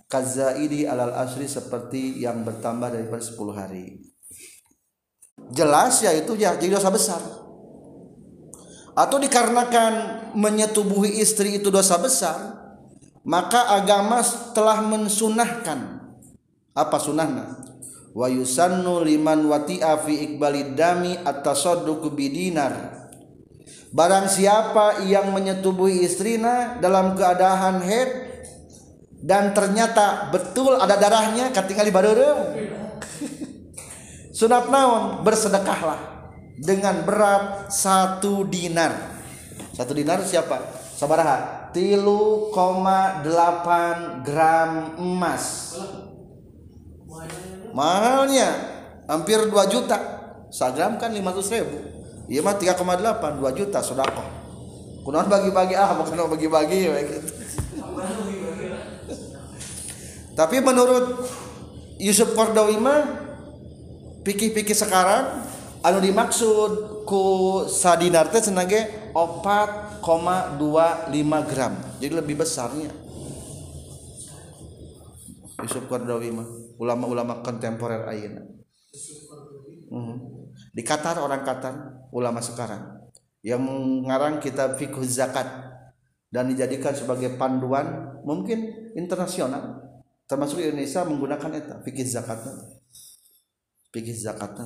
Kazaidi 0.07 0.85
alal 0.85 1.11
asri 1.17 1.49
seperti 1.49 2.21
yang 2.21 2.45
bertambah 2.45 2.93
daripada 2.93 3.23
10 3.23 3.51
hari. 3.51 3.99
Jelas 5.51 5.99
ya 6.05 6.13
itu 6.13 6.37
ya 6.37 6.55
jadi 6.55 6.77
dosa 6.77 6.93
besar. 6.93 7.19
Atau 8.93 9.17
dikarenakan 9.17 9.93
menyetubuhi 10.37 11.17
istri 11.17 11.57
itu 11.57 11.73
dosa 11.73 11.97
besar 11.97 12.62
maka 13.23 13.75
agama 13.75 14.19
telah 14.51 14.83
mensunahkan. 14.83 16.03
Apa 16.75 16.97
sunahnya? 16.99 17.59
Wa 18.13 18.29
yusannu 18.29 19.01
liman 19.01 19.47
wati'a 19.49 19.97
fi 20.03 20.13
iqbalid 20.31 20.77
dami 20.77 21.17
at-tasadduq 21.17 22.13
bidinar 22.13 23.03
barang 23.93 24.25
siapa 24.25 25.05
yang 25.05 25.29
menyetubuhi 25.29 26.01
istrina 26.01 26.81
dalam 26.81 27.13
keadaan 27.13 27.85
head 27.85 28.09
dan 29.21 29.53
ternyata 29.53 30.33
betul 30.33 30.81
ada 30.81 30.97
darahnya 30.97 31.53
ketika 31.53 31.85
di 31.85 31.93
bareureum 31.93 32.39
sunat 34.37 34.67
naon? 34.67 35.21
Bersedekahlah 35.21 36.25
dengan 36.57 37.05
berat 37.05 37.71
satu 37.71 38.43
dinar. 38.49 38.91
Satu 39.73 39.93
dinar 39.93 40.21
siapa? 40.25 40.59
Sabaraha 40.97 41.62
tilu 41.73 42.53
koma 42.53 43.25
delapan 43.25 44.21
gram 44.21 44.95
emas. 44.95 45.75
Mahalnya 47.73 48.49
hampir 49.09 49.41
2 49.49 49.73
juta. 49.73 49.97
Sagram 50.53 51.01
kan 51.01 51.09
500 51.09 51.53
ribu. 51.57 51.77
Iya 52.29 52.45
mah 52.45 52.55
3,8 52.55 53.41
2 53.41 53.57
juta 53.57 53.81
sodako 53.81 54.43
kunaon 55.03 55.27
bagi-bagi 55.27 55.75
ah 55.75 55.91
bukan 55.99 56.31
bagi-bagi 56.31 56.87
gitu. 56.87 57.19
tapi 60.33 60.63
menurut 60.63 61.27
Yusuf 61.99 62.31
Kordawi 62.33 62.79
mah 62.79 63.03
pikir-pikir 64.23 64.73
sekarang 64.73 65.43
anu 65.83 65.99
dimaksud 65.99 67.03
ku 67.03 67.23
sadinar 67.67 68.31
teh 68.31 68.39
senage 68.39 69.11
4,25 70.03 71.49
gram. 71.49 71.73
Jadi 72.03 72.13
lebih 72.13 72.35
besarnya. 72.43 72.91
Yusuf 75.63 75.87
Kordawi 75.87 76.29
mah 76.35 76.47
ulama-ulama 76.75 77.39
kontemporer 77.39 78.03
ayeuna. 78.11 78.43
Hmm. 79.93 80.17
di 80.73 80.81
Qatar 80.81 81.21
orang 81.21 81.45
Qatar 81.45 81.73
ulama 82.09 82.41
sekarang 82.41 83.13
yang 83.45 83.61
mengarang 83.61 84.41
kitab 84.41 84.73
fikih 84.73 85.05
zakat 85.05 85.45
dan 86.33 86.49
dijadikan 86.49 86.97
sebagai 86.97 87.37
panduan 87.37 88.17
mungkin 88.25 88.89
internasional 88.97 89.85
termasuk 90.25 90.65
Indonesia 90.65 91.05
menggunakan 91.05 91.51
eta 91.53 91.75
fikih 91.85 92.09
zakat 92.09 92.41
nanti 92.41 92.73
fikih 93.93 94.17
zakat 94.17 94.57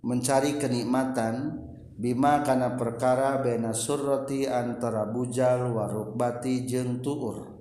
mencari 0.02 0.58
kenikmatan. 0.58 1.62
Bima 1.96 2.44
kana 2.44 2.76
perkara 2.76 3.40
bena 3.40 3.72
surrati 3.72 4.44
antara 4.44 5.08
bujal 5.08 5.72
warukbati 5.72 6.68
jeung 6.68 7.00
tuur. 7.00 7.56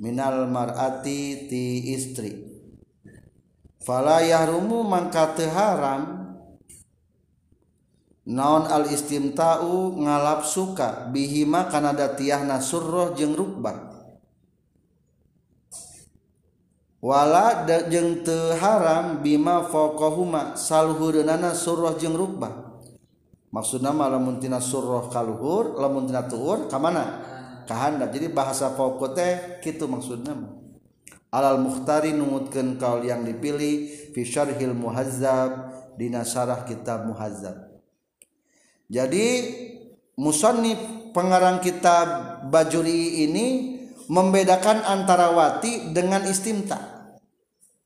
Minal 0.00 0.48
mar'ati 0.48 1.52
ti 1.52 1.92
istri. 1.92 2.32
Fala 3.84 4.24
yahrumu 4.24 4.80
mangka 4.88 5.36
teu 5.36 5.52
haram. 5.52 6.32
Naon 8.24 8.64
al 8.72 8.88
istimta'u 8.88 10.00
ngalap 10.00 10.48
suka. 10.48 11.12
Bihima 11.12 11.68
kana 11.68 11.92
datiyahna 11.92 12.56
surroh 12.56 13.12
jeung 13.12 13.36
rukbah 13.36 13.91
wala 17.02 17.66
jeung 17.90 18.22
teu 18.22 18.54
haram 18.62 19.18
bima 19.20 19.66
faqahuma 19.66 20.54
saluhureunana 20.54 21.50
surroh 21.52 21.98
jeung 21.98 22.14
rukbah. 22.14 22.78
Maksudna 23.52 23.92
mah 23.92 24.08
lamun 24.08 24.40
tina 24.40 24.62
surroh 24.62 25.10
kaluhur 25.12 25.76
lamun 25.76 26.08
tina 26.08 26.24
tuur 26.24 26.70
ka 26.70 26.78
mana? 26.78 27.20
Ka 27.66 27.74
handap 27.74 28.14
jadi 28.14 28.30
bahasa 28.30 28.72
faqah 28.72 29.10
teh 29.12 29.32
kitu 29.60 29.90
maksudna 29.90 30.62
alal 31.32 31.64
mukhtari 31.64 32.12
numutkeun 32.12 32.76
kaul 32.76 33.02
yang 33.02 33.24
dipilih 33.24 33.88
fi 34.12 34.20
syarhil 34.22 34.76
muhazzab 34.76 35.74
dina 35.96 36.22
syarah 36.22 36.62
kitab 36.68 37.08
muhazzab. 37.08 37.72
Jadi 38.92 39.26
musonif 40.20 40.76
pengarang 41.16 41.64
kitab 41.64 42.40
Bajuri 42.52 43.24
ini 43.24 43.46
membedakan 44.12 44.84
antara 44.84 45.32
wati 45.32 45.96
dengan 45.96 46.28
istimta. 46.28 46.91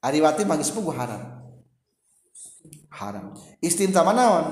Ari 0.07 0.23
wati 0.23 0.47
magis 0.47 0.71
pugu 0.71 0.95
haram. 0.95 1.19
Haram. 2.95 3.35
Istimta 3.59 4.07
manaon? 4.07 4.47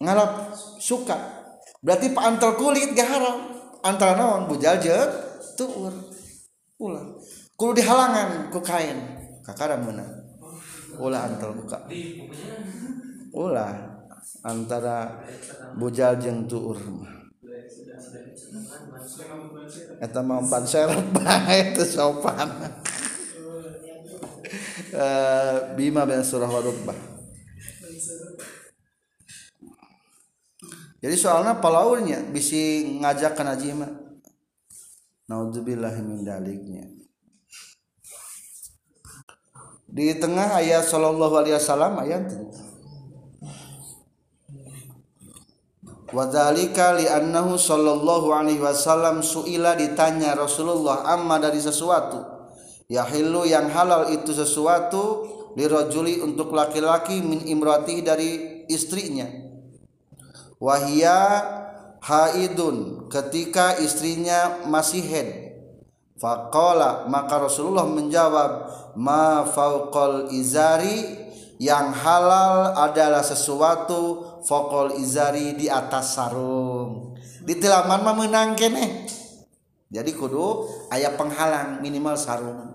Ngalap 0.00 0.56
suka. 0.80 1.44
Berarti 1.84 2.16
antar 2.16 2.56
kulit 2.56 2.96
gak 2.96 3.12
haram. 3.12 3.52
Antara 3.84 4.16
naon 4.16 4.48
bujal 4.48 4.80
jeung 4.80 5.12
tuur. 5.60 5.92
Ulah. 6.80 7.04
Kudu 7.52 7.84
dihalangan 7.84 8.48
ku 8.48 8.64
kain. 8.64 8.96
Kakara 9.44 9.76
meunang. 9.76 10.08
Ulah 10.96 11.28
antar 11.28 11.52
buka. 11.52 11.84
Ulah 13.36 13.94
antara 14.40 15.20
bujal 15.76 16.16
jeung 16.16 16.48
tuur 16.48 16.80
eta 20.00 20.20
mah 20.22 20.40
ban 20.46 20.64
serep 20.64 21.02
bae 21.16 21.74
teu 21.74 21.86
sopan 21.86 22.48
uh, 24.94 25.74
bima 25.74 26.06
bin 26.06 26.22
surah 26.24 26.48
warubah 26.48 26.96
jadi 31.04 31.16
soalnya 31.20 31.60
palaurnya 31.60 32.24
bisi 32.32 32.96
ngajak 33.02 33.36
ke 33.36 33.42
najima 33.44 34.04
naudzubillah 35.28 35.94
min 36.04 36.24
daliknya. 36.24 36.84
Di 39.94 40.10
tengah 40.18 40.58
ayat 40.58 40.82
sallallahu 40.90 41.34
alaihi 41.38 41.54
wasallam 41.54 41.92
ayat 42.02 42.26
Wadhalika 46.14 46.94
li'annahu 46.98 47.58
sallallahu 47.58 48.34
alaihi 48.34 48.62
wasallam 48.62 49.22
su'ila 49.22 49.74
ditanya 49.78 50.34
Rasulullah 50.34 51.06
amma 51.10 51.42
dari 51.42 51.58
sesuatu 51.58 52.33
yahillu 52.88 53.48
yang 53.48 53.72
halal 53.72 54.12
itu 54.12 54.32
sesuatu 54.36 55.34
lirajuli 55.54 56.20
untuk 56.20 56.50
laki-laki 56.52 57.22
min 57.22 57.46
imrati 57.46 58.02
dari 58.02 58.64
istrinya. 58.66 59.26
Wahia 60.58 61.20
haidun 62.02 63.08
ketika 63.10 63.78
istrinya 63.80 64.64
masih 64.68 65.02
head 65.02 65.28
faqala 66.18 67.10
maka 67.10 67.36
Rasulullah 67.42 67.84
menjawab 67.88 68.50
ma 68.96 69.44
fauqal 69.44 70.30
izari 70.32 71.24
yang 71.62 71.94
halal 71.94 72.74
adalah 72.74 73.22
sesuatu 73.22 74.26
fokol 74.42 74.98
izari 74.98 75.54
di 75.54 75.70
atas 75.70 76.18
sarung. 76.18 77.14
Di 77.44 77.54
tilaman 77.60 78.02
mah 78.02 78.16
menang 78.16 78.58
kene. 78.58 79.06
Jadi 79.94 80.10
kudu 80.16 80.66
ayah 80.90 81.14
penghalang 81.14 81.78
minimal 81.78 82.18
sarung 82.18 82.73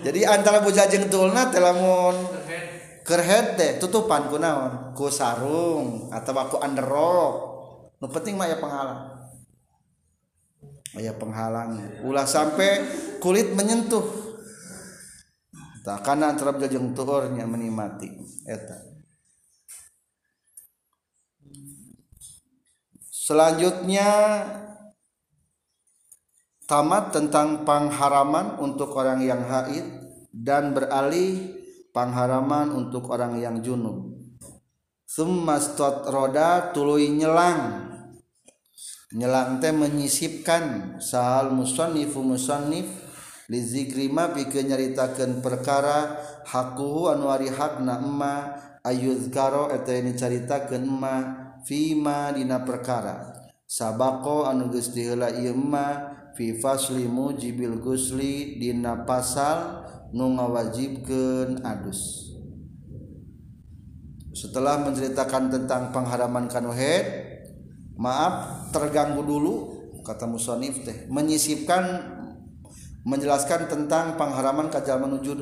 jadi 0.00 0.20
antara 0.32 0.64
bujang 0.64 0.88
jeung 0.88 1.06
tulna 1.12 1.52
telamun 1.52 2.16
kerhead 3.04 3.58
teh 3.58 3.70
tutupan 3.82 4.30
ku 4.30 4.38
naon? 4.38 4.94
Ku 4.96 5.10
sarung 5.10 6.08
atau 6.14 6.32
ku 6.48 6.56
underrok 6.62 7.34
nu 8.00 8.06
penting 8.08 8.38
mah 8.38 8.48
ya 8.48 8.56
penghalang. 8.56 9.02
Aya 10.96 11.12
penghalang. 11.14 12.02
Ulah 12.02 12.26
sampai 12.26 12.82
kulit 13.22 13.52
menyentuh. 13.54 14.02
Tak 15.80 16.04
karena 16.04 16.36
antara 16.36 16.52
jeung 16.68 16.92
tuhurnya 16.92 17.48
menikmati 17.48 18.08
eta. 18.44 18.76
Selanjutnya 23.10 24.10
tamat 26.70 27.10
tentang 27.10 27.66
pengharaman 27.66 28.62
untuk 28.62 28.94
orang 28.94 29.26
yang 29.26 29.42
haid 29.42 29.82
dan 30.30 30.70
beralih 30.70 31.58
pengharaman 31.90 32.70
untuk 32.70 33.10
orang 33.10 33.42
yang 33.42 33.58
junub. 33.58 34.14
Summa 35.02 35.58
roda 36.06 36.70
tului 36.70 37.10
nyelang. 37.10 37.90
Nyelang 39.10 39.58
teh 39.58 39.74
menyisipkan. 39.74 40.96
Sahal 41.02 41.50
musannifu 41.50 42.22
musannif. 42.22 42.86
Li 43.50 43.58
zikrima 43.58 44.30
pikeun 44.30 44.70
nyaritakeun 44.70 45.42
perkara. 45.42 46.22
Hakuhu 46.46 47.10
anu 47.10 47.34
ari 47.34 47.50
hakna 47.50 47.98
emma. 47.98 48.34
Ayuzkaro 48.86 49.74
eta 49.74 49.90
ini 49.90 50.14
caritakeun 50.14 50.86
emma. 50.86 51.16
Fima 51.66 52.30
dina 52.30 52.62
perkara. 52.62 53.34
Sabako 53.66 54.46
anu 54.46 54.70
geus 54.70 54.94
diheula 54.94 55.34
ieu 55.34 55.58
fi 56.40 56.56
fasli 56.56 57.04
mujibil 57.04 57.84
gusli 57.84 58.56
dina 58.56 59.04
pasal 59.04 59.84
nu 60.16 60.32
ngawajibkeun 60.40 61.60
adus. 61.60 62.32
Setelah 64.32 64.80
menceritakan 64.80 65.52
tentang 65.52 65.92
pengharaman 65.92 66.48
kanu 66.48 66.72
head 66.72 67.36
maaf 68.00 68.64
terganggu 68.72 69.20
dulu 69.20 69.54
kata 70.00 70.24
musonif 70.24 70.80
teh 70.80 71.04
menyisipkan 71.12 72.08
menjelaskan 73.04 73.68
tentang 73.68 74.16
pengharaman 74.16 74.72
kajal 74.72 74.96
menuju 74.96 75.36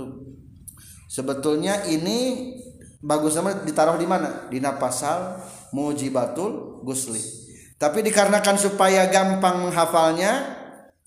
sebetulnya 1.06 1.86
ini 1.86 2.50
bagus 2.98 3.38
sama 3.38 3.54
ditaruh 3.62 3.94
di 3.94 4.06
mana? 4.10 4.50
Di 4.50 4.58
pasal 4.58 5.46
mujibatul 5.70 6.82
gusli. 6.82 7.22
Tapi 7.78 8.02
dikarenakan 8.02 8.58
supaya 8.58 9.06
gampang 9.06 9.62
menghafalnya 9.62 10.57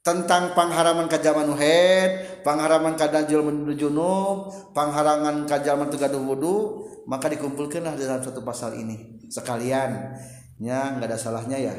tentang 0.01 0.57
pengharaman 0.57 1.05
kajal 1.05 1.37
manuhead 1.37 2.41
pengharaman 2.41 2.97
kadajul 2.97 3.45
menuju 3.45 3.85
junub 3.85 4.49
pengharaman 4.73 5.45
kajal 5.45 5.77
mentegaduh 5.77 6.21
wudu 6.21 6.89
maka 7.05 7.29
dikumpulkanlah 7.29 7.97
dalam 7.97 8.21
satu 8.21 8.45
pasal 8.45 8.77
ini. 8.77 9.25
Sekalian. 9.29 10.17
Nya 10.61 10.93
nggak 10.97 11.09
ada 11.09 11.17
salahnya 11.17 11.57
ya. 11.57 11.73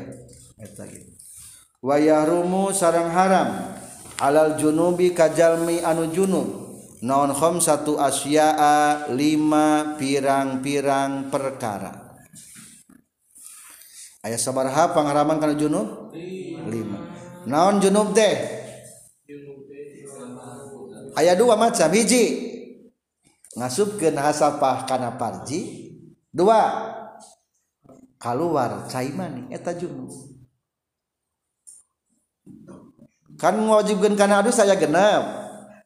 Eta 0.59 0.87
gitu 0.87 1.15
wayahrumu 1.83 2.71
sarang 2.71 3.11
haram 3.11 3.75
alal 4.23 4.55
junubi 4.55 5.11
kajalmi 5.13 5.83
anu 5.83 6.09
junub. 6.15 6.49
Naon 7.03 7.35
khom 7.35 7.59
satu 7.59 7.99
asya'a 7.99 9.11
lima 9.11 9.99
pirang-pirang 9.99 11.35
perkara. 11.35 12.15
Ayat 14.23 14.39
sabaraha 14.39 14.95
pangharaman 14.95 15.43
kana 15.43 15.59
junub? 15.59 16.15
Lima 16.71 17.22
naon 17.47 17.83
junub 17.83 18.15
teh? 18.15 18.63
Ayat 21.13 21.37
dua 21.37 21.55
macam 21.61 21.89
hiji. 21.93 22.53
Ngasupkeun 23.53 24.17
hasapah 24.17 24.89
kana 24.89 25.13
parji. 25.21 25.93
Dua 26.33 26.89
keluar 28.17 28.89
caimani 28.89 29.53
eta 29.53 29.77
junub. 29.77 30.09
Kan 33.37 33.59
mewajibkan 33.61 34.15
karena 34.15 34.41
adus 34.41 34.57
saya 34.57 34.79
genap 34.79 35.25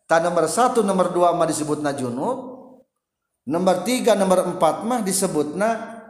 tak 0.07 0.23
nomor 0.23 0.47
satu 0.47 0.85
nomor 0.87 1.11
dua 1.11 1.35
mah 1.35 1.49
disebut 1.49 1.83
na 1.83 1.91
junub. 1.97 2.55
Nomor 3.47 3.87
tiga 3.87 4.19
nomor 4.19 4.43
empat 4.43 4.83
mah 4.87 5.03
disebut 5.03 5.59
na 5.59 6.03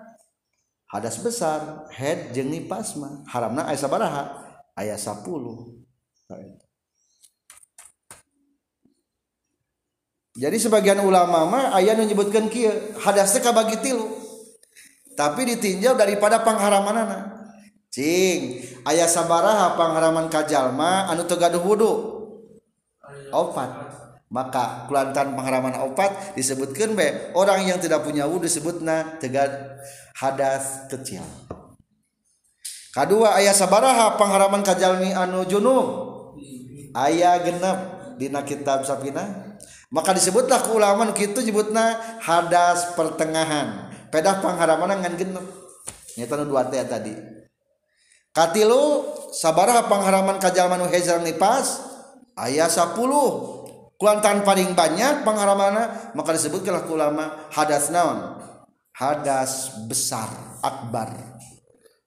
hadas 0.92 1.16
besar. 1.20 1.88
Head 1.92 2.36
jeng 2.36 2.52
nipas 2.52 3.00
mah 3.00 3.24
haramna 3.32 3.64
ayat 3.64 3.80
sabaraha 3.80 4.45
ayat 4.76 5.00
sepuluh. 5.00 5.72
Jadi 10.36 10.56
sebagian 10.60 11.00
ulama 11.00 11.48
mah 11.48 11.64
ayat 11.72 11.96
menyebutkan 11.96 12.52
kia 12.52 12.92
hadasnya 13.00 13.40
kabagi 13.40 13.80
tilu. 13.80 14.04
Tapi 15.16 15.48
ditinjau 15.48 15.96
daripada 15.96 16.44
pengharaman 16.44 17.32
cing 17.88 18.60
ayah 18.84 19.08
sabaraha 19.08 19.72
pengharaman 19.80 20.28
kajalma 20.28 21.08
anu 21.08 21.24
tegaduh 21.24 21.64
wudhu 21.64 21.92
opat. 23.32 23.88
Maka 24.28 24.84
kulantan 24.90 25.32
pengharaman 25.32 25.80
opat 25.88 26.36
disebutkan 26.36 26.92
be 26.92 27.32
orang 27.32 27.64
yang 27.64 27.80
tidak 27.80 28.04
punya 28.04 28.28
wudhu 28.28 28.44
disebutna 28.44 29.16
tegad 29.16 29.80
hadas 30.20 30.84
kecil 30.92 31.24
kedua 32.96 33.36
ayah 33.36 33.52
sabaraha 33.52 34.16
pengharaman 34.16 34.64
kajalmi 34.64 35.12
anu 35.12 35.44
junub. 35.44 36.08
Ayah 36.96 37.44
genep 37.44 37.78
dina 38.16 38.40
kitab 38.40 38.88
sapina 38.88 39.52
maka 39.92 40.16
disebutlah 40.16 40.64
ke 40.64 40.72
ulama 40.72 41.12
gitu 41.12 41.44
nyebutna 41.44 42.00
hadas 42.24 42.96
pertengahan. 42.96 43.92
Pedah 44.08 44.40
pangharaman 44.40 45.04
ngan 45.04 45.14
genep. 45.20 45.44
Nyata 46.16 46.48
dua 46.48 46.64
teh 46.72 46.80
tadi. 46.88 47.12
Katilu 48.32 49.04
sabaraha 49.32 49.84
pangharaman 49.88 50.40
kajalman 50.40 50.80
nu 50.80 50.88
hezal 50.88 51.20
nipas 51.20 51.84
ayat 52.36 52.68
10 52.68 52.96
kulantan 53.96 54.44
paling 54.44 54.76
banyak 54.76 55.24
pengharamana 55.24 56.12
maka 56.12 56.36
disebutkanlah 56.36 56.84
ulama 56.88 57.48
hadas 57.52 57.88
naon? 57.88 58.40
Hadas 58.92 59.84
besar 59.88 60.28
akbar. 60.60 61.12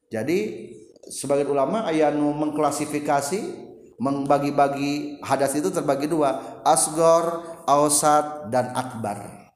Jadi 0.09 0.69
sebagai 1.09 1.49
ulama 1.49 1.89
ayat 1.89 2.13
nu 2.13 2.29
mengklasifikasi 2.37 3.67
membagi-bagi 3.99 5.19
hadas 5.25 5.57
itu 5.59 5.67
terbagi 5.73 6.07
dua 6.07 6.61
asgor 6.63 7.43
ausat 7.67 8.47
dan 8.47 8.71
akbar. 8.71 9.49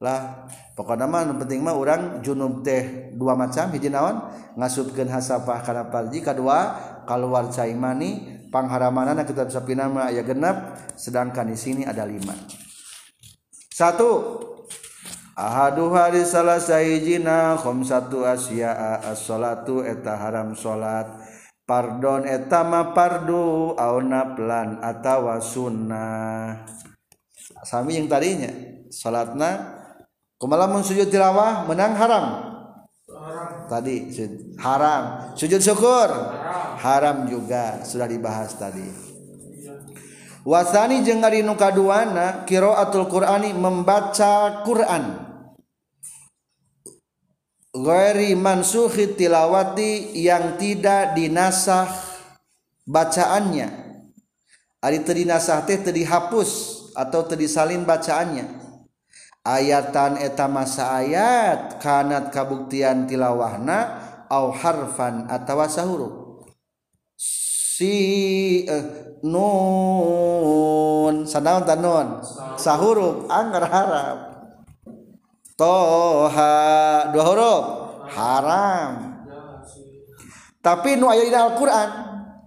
Lah 0.00 0.48
pokoknya 0.78 1.04
mah 1.04 1.28
penting 1.44 1.60
mah 1.60 1.76
orang 1.76 2.24
junub 2.24 2.64
teh 2.64 3.12
dua 3.16 3.36
macam 3.36 3.68
hiji 3.74 3.92
naon? 3.92 4.16
Ngasupkeun 4.56 5.10
hasapah 5.10 5.60
kana 5.60 5.88
parji 5.92 6.24
kedua 6.24 6.76
keluar 7.04 7.52
cai 7.52 7.74
mani 7.76 8.40
pangharamanana 8.48 9.28
kita 9.28 9.44
bisa 9.44 9.60
nama 9.76 10.08
aya 10.08 10.24
genap 10.24 10.76
sedangkan 10.96 11.52
di 11.52 11.56
sini 11.58 11.82
ada 11.84 12.08
lima. 12.08 12.32
Satu 13.68 14.08
Ahuha 15.38 16.10
salah 16.26 16.58
sayaijina 16.58 17.54
khomsatu 17.58 18.26
satu 18.26 18.66
as-salatu 19.06 19.74
eta 19.86 20.18
haram 20.18 20.54
salat. 20.58 21.06
Pardon 21.66 22.26
etama 22.26 22.90
pardu 22.90 23.78
anaplan 23.78 24.82
atawa 24.82 25.38
sunnah. 25.38 26.66
Sami 27.62 28.00
yang 28.00 28.10
tadinya 28.10 28.50
salatna 28.90 29.78
kumalamun 30.40 30.82
sujud 30.82 31.06
tilawah 31.06 31.68
menang 31.70 31.94
haram. 31.94 32.26
Tadi 33.70 34.10
haram. 34.58 35.34
Sujud 35.38 35.62
syukur. 35.62 36.10
Haram 36.80 37.28
juga 37.30 37.86
sudah 37.86 38.08
dibahas 38.10 38.56
tadi. 38.58 39.09
wasani 40.44 41.04
jeung 41.04 41.24
ari 41.24 41.44
nu 41.44 41.56
kaduana 41.56 42.44
qiraatul 42.48 43.08
qur'ani 43.08 43.52
membaca 43.56 44.64
Quran. 44.64 45.30
Ghairi 47.70 48.34
mansukhi 48.34 49.14
tilawati 49.14 50.18
yang 50.18 50.58
tidak 50.58 51.14
dinasah 51.14 51.86
bacaannya. 52.82 53.68
Ari 54.82 55.06
teu 55.06 55.14
dinasah 55.14 55.62
teh 55.68 55.78
teu 55.78 55.94
dihapus 55.94 56.50
atau 56.98 57.22
teu 57.30 57.38
disalin 57.38 57.86
bacaannya. 57.86 58.58
Ayatan 59.46 60.18
eta 60.18 60.50
masa 60.50 60.98
ayat 60.98 61.78
kanat 61.78 62.34
kabuktian 62.34 63.06
tilawahna 63.06 64.02
au 64.26 64.50
harfan 64.50 65.30
atawa 65.30 65.70
sahuruf. 65.70 66.44
Si 67.80 67.94
eh, 68.68 68.99
nun. 69.26 71.14
Sanaon 71.26 71.64
tanun 71.68 72.20
sahuruf 72.56 73.28
anggar 73.28 73.66
haram 73.68 74.30
toha. 75.60 77.12
Dua 77.12 77.24
huruf. 77.28 77.64
Haram. 78.10 79.22
Tapi 80.60 80.98
nu 80.98 81.08
ayat 81.08 81.30
di 81.30 81.36
Al-Quran 81.36 81.88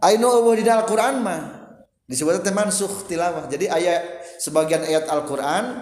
ayat 0.03 0.19
nu 0.19 0.29
di 0.53 0.67
Al-Quran 0.67 1.23
mah 1.23 1.41
disebut 2.05 2.43
teh 2.43 2.53
mansukh 2.53 3.07
tilawah. 3.07 3.47
Jadi 3.47 3.71
ayat 3.71 4.25
sebagian 4.41 4.83
ayat 4.83 5.07
Al-Quran 5.07 5.81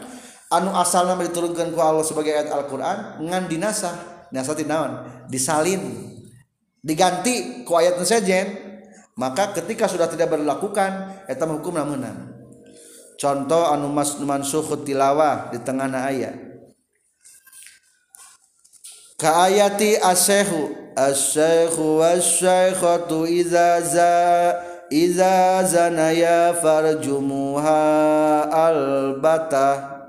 anu 0.52 0.70
asalnya 0.76 1.18
diturunkan 1.28 1.74
ku 1.74 1.80
Allah 1.82 2.06
sebagai 2.06 2.32
ayat 2.36 2.52
Al-Quran 2.52 3.26
ngan 3.26 3.50
dinasah. 3.50 4.28
Dinasah 4.32 4.56
naon? 4.64 4.92
Disalin. 5.28 5.82
Diganti 6.80 7.66
ku 7.68 7.76
ayat 7.76 8.00
sejen. 8.06 8.71
Maka 9.22 9.54
ketika 9.54 9.86
sudah 9.86 10.10
tidak 10.10 10.34
berlakukan 10.34 11.22
etam 11.30 11.62
hukum 11.62 11.78
menang 11.78 12.34
contoh 13.22 13.70
anu 13.70 13.94
mansuh 14.26 14.66
tilawah 14.82 15.54
di 15.54 15.62
tengah 15.62 15.94
ayat 15.94 16.34
ka 19.22 19.46
ayati 19.46 20.02
asyahu 20.02 20.74
asyahu 20.98 22.02
wasyaikhatu 22.02 23.30
iza 23.30 23.78
za 23.86 24.18
iza 24.92 25.64
zanaya 25.64 26.52
farjumuha 26.60 27.80
albata. 28.52 30.04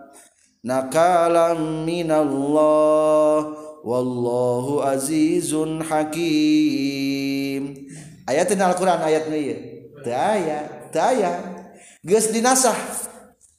Nakalam 0.63 1.83
minallah 1.83 3.51
wallahu 3.83 4.79
azizun 4.87 5.83
hakim 5.83 7.82
ayat 8.29 8.51
Al-Quran 8.55 9.01
ayat 9.03 9.27
ayat 10.93 11.43
geus 12.03 12.31
dinasah 12.31 12.77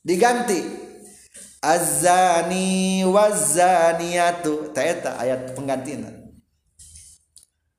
diganti. 0.03 0.83
Azani 1.63 3.07
wazaniatu 3.07 4.75
eta 4.75 5.15
ayat 5.15 5.55
penggantian 5.55 6.11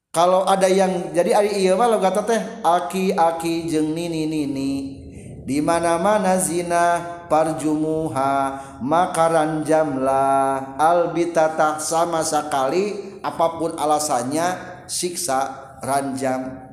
kalau 0.09 0.49
ada 0.49 0.65
yang 0.73 1.13
jadi 1.13 1.37
ari 1.37 1.61
ieu 1.61 1.77
mah 1.77 1.93
logat 1.93 2.17
teh 2.25 2.41
aki-aki 2.65 3.69
jeung 3.69 3.93
nini-nini 3.93 5.05
di 5.45 5.61
mana-mana 5.61 6.41
zina 6.41 7.21
parjumuha 7.29 8.57
makaran 8.81 9.69
jamlah 9.69 10.81
albitata 10.81 11.77
sama 11.77 12.25
sekali 12.25 13.21
apa 13.21 13.61
pun 13.61 13.77
alasannya 13.77 14.81
siksa 14.89 15.77
ranjam 15.85 16.64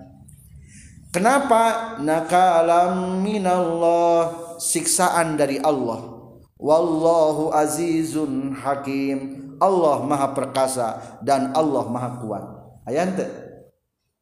Kenapa 1.12 2.00
nakalam 2.00 3.19
minallah 3.19 4.56
siksaan 4.56 5.36
dari 5.36 5.60
Allah. 5.60 6.08
Wallahu 6.56 7.52
azizun 7.52 8.56
hakim. 8.56 9.52
Allah 9.60 10.08
maha 10.08 10.32
perkasa 10.32 11.19
dan 11.19 11.52
Allah 11.52 11.84
maha 11.91 12.10
kuat. 12.24 12.43
Ayat 12.88 13.13
ente? 13.13 13.28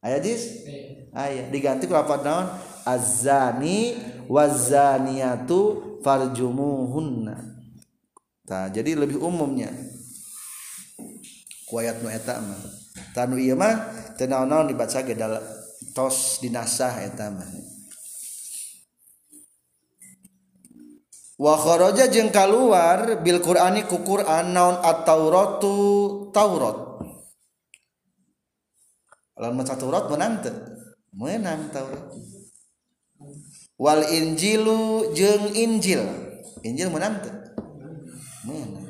Ayat 0.01 0.19
dis? 0.25 0.65
Ayat 1.13 1.53
diganti 1.53 1.85
ku 1.85 1.93
apa 1.93 2.19
naon? 2.25 2.49
Azani 2.83 3.95
wazaniatu 4.25 6.01
farjumuhunna. 6.01 7.37
Nah, 8.49 8.65
jadi 8.73 8.97
lebih 8.97 9.21
umumnya. 9.21 9.69
Kuayat 11.69 12.01
nu 12.01 12.09
eta 12.09 12.41
mah. 12.41 12.59
Tanu 13.13 13.37
ieu 13.37 13.53
mah 13.53 13.93
teu 14.17 14.25
naon-naon 14.25 14.73
dibaca 14.73 15.05
ge 15.05 15.13
dalam 15.13 15.58
tos 15.93 16.39
dinasah 16.41 17.03
eta 17.05 17.29
mah. 17.33 17.49
Wa 21.39 21.55
kharaja 21.55 22.11
jeung 22.11 22.35
kaluar 22.35 23.23
bil 23.23 23.39
qur'ani 23.39 23.87
ku 23.87 24.03
qur'an 24.03 24.51
naon 24.51 24.83
at-tauratu 24.83 25.75
taurat 26.35 26.77
lamun 29.39 29.63
maca 29.63 29.79
taurat 29.79 30.03
menang 30.11 30.43
teu 30.43 30.51
menang 31.15 31.71
taurat 31.71 32.11
wal 33.79 34.03
injilu 34.03 35.15
jeung 35.15 35.55
injil. 35.55 36.03
Injil 36.59 36.91
menang 36.91 37.23
teu 37.23 37.31
menang 38.43 38.83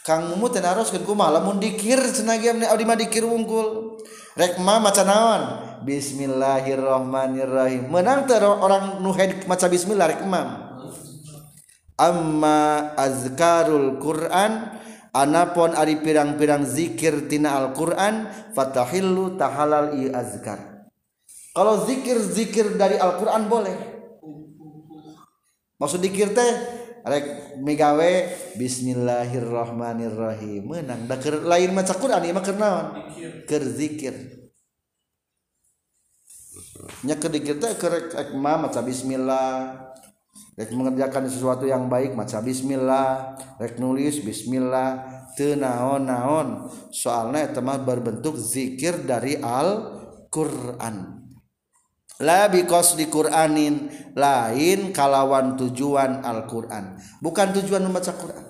Kang 0.00 0.32
Mumu 0.32 0.48
teu 0.48 0.64
naroskeun 0.64 1.04
kumaha? 1.04 1.36
Lamun 1.40 1.60
dikir 1.60 2.00
cenah 2.00 2.40
ge 2.40 2.56
abdi 2.64 2.84
mah 2.88 2.96
dikir 2.96 3.28
wungkul. 3.28 4.00
Rekma 4.36 4.80
maca 4.80 5.04
naon? 5.04 5.42
Bismillahirrohmanirrahim 5.80 7.88
menang 7.88 8.28
ter 8.28 8.44
orang 8.44 9.00
nuhed 9.00 9.48
maca 9.48 9.64
Bismillah 9.64 10.12
rekma 10.12 10.70
amma 12.00 12.96
azkarul 12.96 14.00
Quran 14.00 14.80
anapun 15.12 15.76
ari 15.76 16.00
pirang-pirang 16.00 16.64
zikir 16.64 17.28
tina 17.28 17.60
Al-Quran 17.60 18.24
fatahillu 18.56 19.36
tahalal 19.36 20.00
i 20.00 20.08
azkar. 20.08 20.88
Kalau 21.52 21.84
zikir-zikir 21.84 22.80
dari 22.80 22.96
Al-Quran 22.96 23.44
boleh. 23.48 23.76
Maksud 25.76 26.00
zikir 26.00 26.32
teh 26.32 26.79
rek 27.04 27.56
megawe 27.60 28.32
Bismillahirrohmanirrohim 28.56 30.64
menang. 30.66 31.06
Da 31.08 31.20
keur 31.20 31.42
lain 31.44 31.74
maca 31.76 31.94
Quran 31.96 32.24
ieu 32.24 32.34
mah 32.34 32.42
keur 32.44 32.58
naon? 32.60 32.86
Keur 33.46 33.64
zikir. 33.64 34.14
Nya 37.04 37.16
keur 37.20 37.32
zikir 37.32 37.60
teh 37.60 37.74
keur 37.76 37.92
rek 37.96 38.34
mah 38.36 38.56
maca 38.66 38.82
bismillah. 38.82 39.76
Rek 40.56 40.72
mengerjakan 40.76 41.30
sesuatu 41.30 41.66
yang 41.68 41.88
baik 41.88 42.14
maca 42.16 42.40
bismillah. 42.40 43.36
Rek 43.60 43.78
nulis 43.80 44.20
bismillah. 44.24 45.20
Teu 45.38 45.54
naon-naon 45.54 46.66
soalna 46.90 47.38
eta 47.46 47.62
mah 47.62 47.78
berbentuk 47.78 48.34
zikir 48.34 49.06
dari 49.06 49.38
Al-Qur'an 49.38 51.19
la 52.20 52.46
biqasdi 52.52 53.08
Qur'anin 53.08 53.88
lain 54.14 54.92
kalawan 54.92 55.56
tujuan 55.56 56.20
Al-Qur'an. 56.20 57.00
Bukan 57.18 57.56
tujuan 57.56 57.82
membaca 57.82 58.12
Qur'an. 58.12 58.44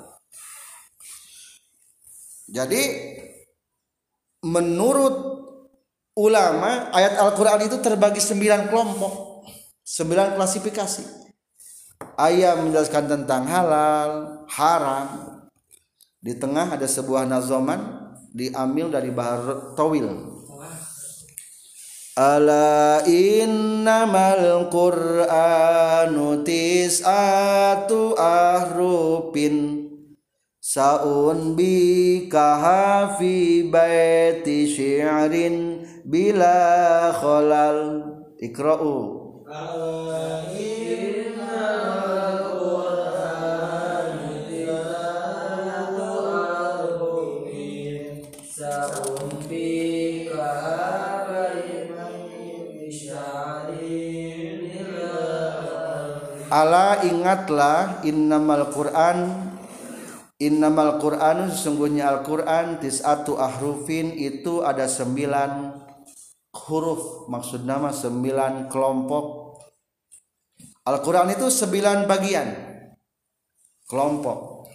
Jadi 2.51 2.83
menurut 4.43 5.15
ulama 6.19 6.91
ayat 6.91 7.15
Al-Qur'an 7.23 7.63
itu 7.63 7.79
terbagi 7.79 8.19
sembilan 8.19 8.67
kelompok 8.67 9.47
sembilan 9.87 10.35
klasifikasi. 10.35 11.23
Ayat 12.19 12.61
menjelaskan 12.61 13.07
tentang 13.07 13.47
halal 13.49 14.11
haram. 14.51 15.09
Di 16.21 16.37
tengah 16.37 16.77
ada 16.77 16.85
sebuah 16.85 17.25
nazoman 17.25 17.81
diambil 18.37 18.93
dari 18.93 19.09
bahar 19.09 19.73
tawil 19.73 20.40
Ala 22.21 23.01
innamal 23.09 24.69
Qur'anu 24.69 26.45
tis'atu 26.45 28.13
ahrufin. 28.13 29.89
Sa'un 30.61 31.57
bi 31.57 32.29
kahafi 32.29 33.73
baiti 33.73 34.69
syi'rin 34.69 35.81
bila 36.05 37.09
khalal. 37.17 38.05
Ikra'u 38.37 38.97
Ala 39.49 40.80
ala 56.51 57.07
ingatlah 57.07 58.03
innamal 58.03 58.75
Quran 58.75 59.51
innamal 60.41 60.97
Qur'an 60.99 61.53
sesungguhnya 61.53 62.09
Al-Qur'an 62.11 62.81
tis'atu 62.81 63.37
ahrufin 63.37 64.11
itu 64.17 64.65
ada 64.65 64.89
sembilan 64.89 65.77
huruf 66.51 67.29
maksud 67.29 67.63
nama 67.63 67.93
sembilan 67.95 68.67
kelompok. 68.73 69.25
Al-Quran 70.89 71.37
itu 71.37 71.47
sembilan 71.53 72.09
bagian 72.09 72.49
kelompok. 73.85 74.67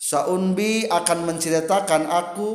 Saunbi 0.00 0.88
akan 0.88 1.18
menceritakan 1.28 2.08
aku 2.08 2.50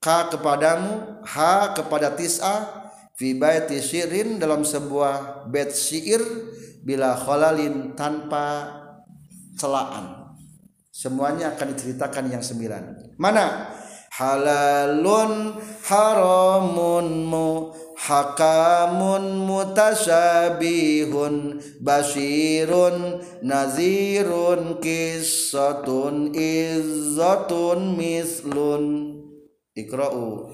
K 0.00 0.32
kepadamu 0.32 1.20
H 1.26 1.36
kepada 1.76 2.16
tis'a 2.16 2.79
fi 3.20 3.36
baiti 3.36 3.84
syirin 3.84 4.40
dalam 4.40 4.64
sebuah 4.64 5.44
bait 5.52 5.76
syair 5.76 6.24
bila 6.80 7.12
khalalin 7.12 7.92
tanpa 7.92 8.72
celaan. 9.60 10.32
Semuanya 10.88 11.52
akan 11.52 11.76
diceritakan 11.76 12.32
yang 12.32 12.40
sembilan. 12.40 13.12
Mana? 13.20 13.76
Halalun 14.16 15.52
haramun 15.84 17.28
mu 17.28 17.76
hakamun 18.00 19.44
mutasyabihun 19.44 21.60
basirun 21.84 23.20
nazirun 23.44 24.80
kisatun 24.80 26.32
izzatun 26.32 27.96
mislun 27.96 29.19
halalun 29.88 30.50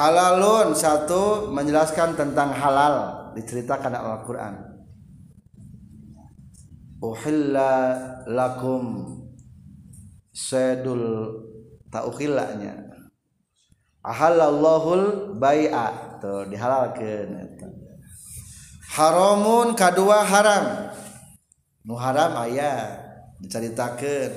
halalun 0.00 0.72
satu 0.72 1.52
menjelaskan 1.52 2.16
tentang 2.16 2.56
halal 2.56 3.28
diceritakan 3.36 3.92
dalam 3.92 4.16
Al-Qur'an. 4.16 4.54
Uhilla 7.00 7.96
lakum 8.24 9.19
sedul 10.40 11.36
taukhilanya 11.92 12.90
ahallallahul 14.00 15.36
bai'a 15.36 16.16
tuh 16.20 16.48
dihalalkeun 16.48 17.30
eta. 17.36 17.68
Haramun 18.90 19.76
kadua 19.78 20.24
haram. 20.24 20.90
Nu 21.84 21.94
haram 21.96 22.36
aya 22.36 23.00
diceritakeun 23.40 24.32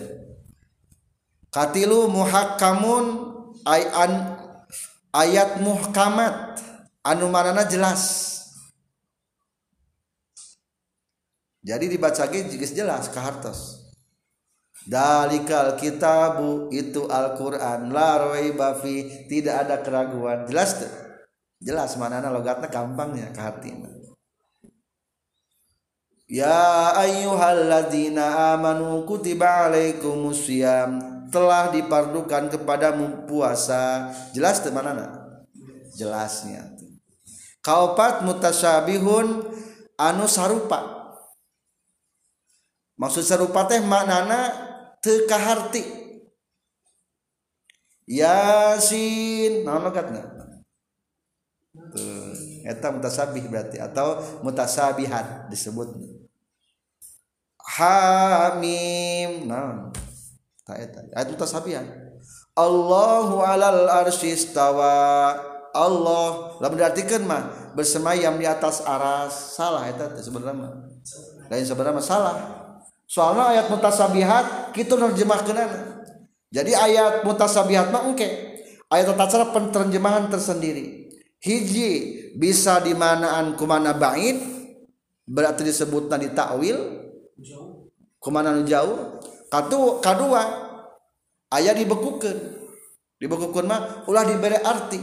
katilu 1.51 2.11
muhakkamun 2.11 3.05
ay 3.65 3.83
an, 3.91 4.11
ayat 5.15 5.63
muhkamat. 5.63 6.59
Anu 7.03 7.27
manana 7.27 7.67
jelas. 7.67 8.31
Jadi 11.63 11.91
dibaca 11.91 12.27
geus 12.31 12.71
jelas 12.71 13.11
ka 13.11 13.19
hartos 13.19 13.82
Dalikal 14.83 15.79
kitabu 15.79 16.67
itu 16.73 17.07
Al-Qur'an. 17.07 17.91
La 17.91 18.19
raiba 18.19 18.75
fi. 18.77 19.27
Tidak 19.27 19.55
ada 19.67 19.79
keraguan. 19.79 20.43
Jelas 20.47 20.83
tuh? 20.83 20.91
Jelas 21.63 21.95
manana 21.95 22.27
logatna 22.27 22.67
gampangnya 22.67 23.31
ke 23.31 23.39
hatina 23.39 23.87
Ya 26.27 26.91
ayyuhalladzina 26.99 28.51
amanu 28.51 29.07
kutiba 29.07 29.71
alaikumusiyam 29.71 30.99
telah 31.31 31.71
dipardukan 31.71 32.51
kepadamu 32.51 33.23
puasa. 33.23 34.11
Jelas 34.35 34.59
teu 34.59 34.75
manana? 34.75 35.39
Jelasnya 35.95 36.73
kaupat 37.63 38.27
mutasyabihun 38.27 39.47
anu 39.95 40.25
sarupa. 40.27 41.01
Maksud 42.99 43.25
sarupa 43.25 43.65
teh 43.65 43.81
maknana 43.81 44.53
teu 45.03 45.27
kaharti 45.27 45.83
yasin 48.07 49.67
naon 49.67 49.83
logatna 49.83 50.33
eta 52.63 52.87
mutasabih 52.93 53.43
berarti 53.51 53.77
atau 53.81 54.21
mutasabihat 54.45 55.51
disebut. 55.51 55.93
Hamim. 57.63 59.49
Nah 59.49 59.89
tak 60.63 60.77
eta. 60.79 60.99
Ayat 61.11 61.29
mutasabihan 61.33 61.85
Allahu 62.53 63.41
alal 63.41 63.89
arsyistawa 64.05 64.93
Allah. 65.73 66.61
Lah 66.61 66.69
berartikeun 66.69 67.25
mah 67.25 67.73
bersemayam 67.73 68.37
di 68.37 68.45
atas 68.45 68.85
aras. 68.85 69.57
Salah 69.57 69.89
eta 69.89 70.13
sebenarnya 70.21 70.69
lain 71.49 71.65
sebenarnya 71.65 72.03
salah 72.03 72.62
soalnya 73.13 73.53
ayat 73.53 73.65
mutasabihat 73.69 74.73
kita 74.73 74.97
nerjemahkan 74.97 75.93
jadi 76.53 76.71
ayat 76.77 77.25
mutasabihat 77.25 77.89
mah 77.89 78.13
oke 78.13 78.29
ayat 78.93 79.09
tatacara 79.09 79.49
penterjemahan 79.49 80.29
tersendiri. 80.29 81.09
Hiji 81.41 81.91
bisa 82.37 82.77
di 82.79 82.93
manaan 82.93 83.57
kumana 83.57 83.97
bait 83.97 84.37
berarti 85.25 85.65
disebutna 85.65 86.21
di 86.21 86.29
takwil 86.29 86.77
kumana 88.21 88.53
nu 88.53 88.63
jauh? 88.69 89.17
Katu 89.49 89.97
kadua. 89.97 90.61
Ayat 91.49 91.77
dibekukeun. 91.77 92.37
Dibekukeun 93.17 93.65
mah 93.65 94.05
ulah 94.05 94.25
diberi 94.25 94.61
arti. 94.61 95.01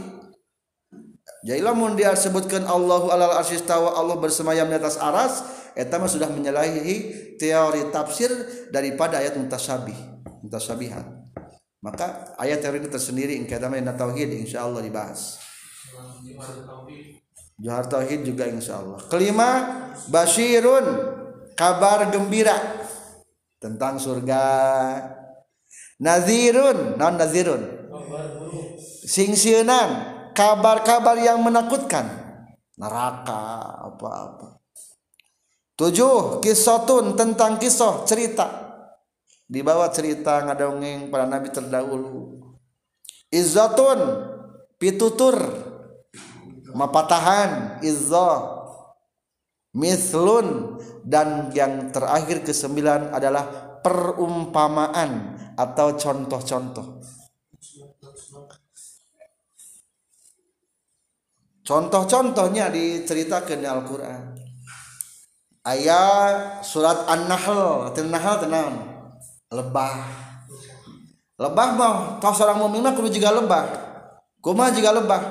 Jadi 1.41 1.61
lamun 1.65 1.97
dia 1.97 2.13
sebutkan 2.13 2.69
Allahu 2.69 3.09
alal 3.09 3.41
arsistawa 3.41 3.97
Allah 3.97 4.13
bersemayam 4.21 4.69
di 4.69 4.77
atas 4.77 5.01
aras. 5.01 5.41
Eta 5.71 5.97
sudah 6.03 6.27
menyalahi 6.27 7.37
teori 7.39 7.89
tafsir 7.95 8.29
daripada 8.75 9.23
ayat 9.23 9.39
mutasabih 9.39 9.95
mutasabihat 10.43 11.21
maka 11.81 12.37
ayat 12.37 12.61
teori 12.61 12.77
ini 12.77 12.89
tersendiri 12.93 13.33
in 13.33 13.49
kita 13.49 13.65
main 13.65 13.81
tauhid 13.81 14.29
insyaallah 14.45 14.85
dibahas. 14.85 15.41
Johar 17.57 17.89
tauhid 17.89 18.21
juga 18.21 18.45
insyaallah. 18.45 19.09
Kelima 19.09 19.49
basyirun 20.13 20.85
kabar 21.57 22.05
gembira 22.13 22.53
tentang 23.57 23.97
surga. 23.97 24.45
Nazirun 25.97 27.01
non 27.01 27.17
nazirun. 27.17 27.89
Singsieunan 29.01 30.20
kabar-kabar 30.33 31.15
yang 31.19 31.39
menakutkan. 31.43 32.07
Neraka 32.79 33.77
apa-apa. 33.91 34.57
Tujuh 35.77 36.41
kisotun 36.41 37.17
tentang 37.17 37.57
kisah 37.57 38.05
cerita. 38.05 38.47
Dibawa 39.45 39.91
cerita 39.91 40.39
ngadongeng 40.45 41.11
para 41.11 41.27
nabi 41.27 41.51
terdahulu. 41.51 42.39
Izzatun 43.33 43.99
pitutur. 44.79 45.35
Mapatahan 46.71 47.83
izzah 47.83 48.63
mislun 49.75 50.79
dan 51.03 51.51
yang 51.51 51.91
terakhir 51.91 52.47
kesembilan 52.47 53.11
adalah 53.11 53.77
perumpamaan 53.83 55.35
atau 55.57 55.97
contoh-contoh. 55.97 57.01
Contoh-contohnya 61.61 62.73
diceritakan 62.73 63.57
di 63.61 63.67
Al-Quran. 63.69 64.21
Ayat 65.61 66.65
surat 66.65 67.05
An-Nahl, 67.05 67.93
An-Nahl 67.93 68.35
tenang, 68.41 68.73
lebah. 69.53 69.95
Lebah 71.37 71.69
mah, 71.77 71.93
kalau 72.17 72.33
seorang 72.33 72.57
mukmin 72.57 72.81
mah 72.81 72.93
juga 72.97 73.29
lebah. 73.33 73.65
Kuma 74.41 74.73
juga 74.73 74.93
lebah. 74.93 75.21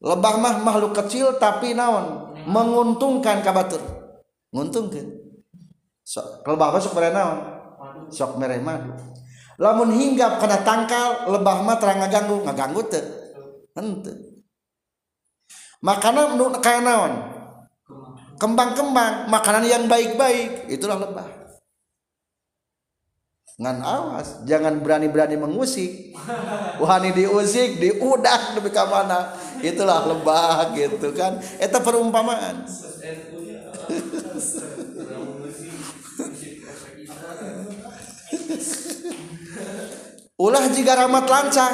Lebah 0.00 0.34
mah 0.40 0.54
makhluk 0.64 0.96
kecil 1.04 1.36
tapi 1.36 1.76
naon? 1.76 2.32
Menguntungkan 2.48 3.44
kabatur 3.44 4.02
nguntungkan 4.52 5.08
sok 6.04 6.44
lebah 6.44 6.76
sok 6.76 6.92
mere 7.00 7.10
naon 7.10 7.38
sok 8.12 8.36
mere 8.36 8.60
madu 8.60 8.92
lamun 9.56 9.96
hinggap 9.96 10.36
kena 10.44 10.60
tangkal 10.60 11.32
lebah 11.32 11.64
mah 11.64 11.76
terang 11.80 12.04
ngaganggu 12.04 12.44
ngaganggu 12.44 12.80
teu 12.92 13.04
henteu 13.72 14.12
makanan 15.82 16.38
nu 16.38 16.54
kaya 16.62 16.80
naon? 16.80 17.12
Kembang-kembang 18.38 19.28
makanan 19.30 19.68
yang 19.68 19.84
baik-baik. 19.86 20.66
Itulah 20.72 20.98
lebah 20.98 21.42
ngan 23.62 23.78
awas 23.78 24.42
jangan 24.48 24.82
berani-berani 24.82 25.38
mengusik. 25.38 26.16
Wahani 26.82 27.14
diusik 27.14 27.78
diudak 27.78 28.58
demi 28.58 28.74
mana? 28.74 29.38
Itulah 29.62 30.02
lebah 30.10 30.74
gitu 30.74 31.14
kan. 31.14 31.38
Itu 31.38 31.78
perumpamaan. 31.78 32.66
Ulah 40.42 40.64
jika 40.74 40.98
rahmat 40.98 41.26
lancah 41.30 41.72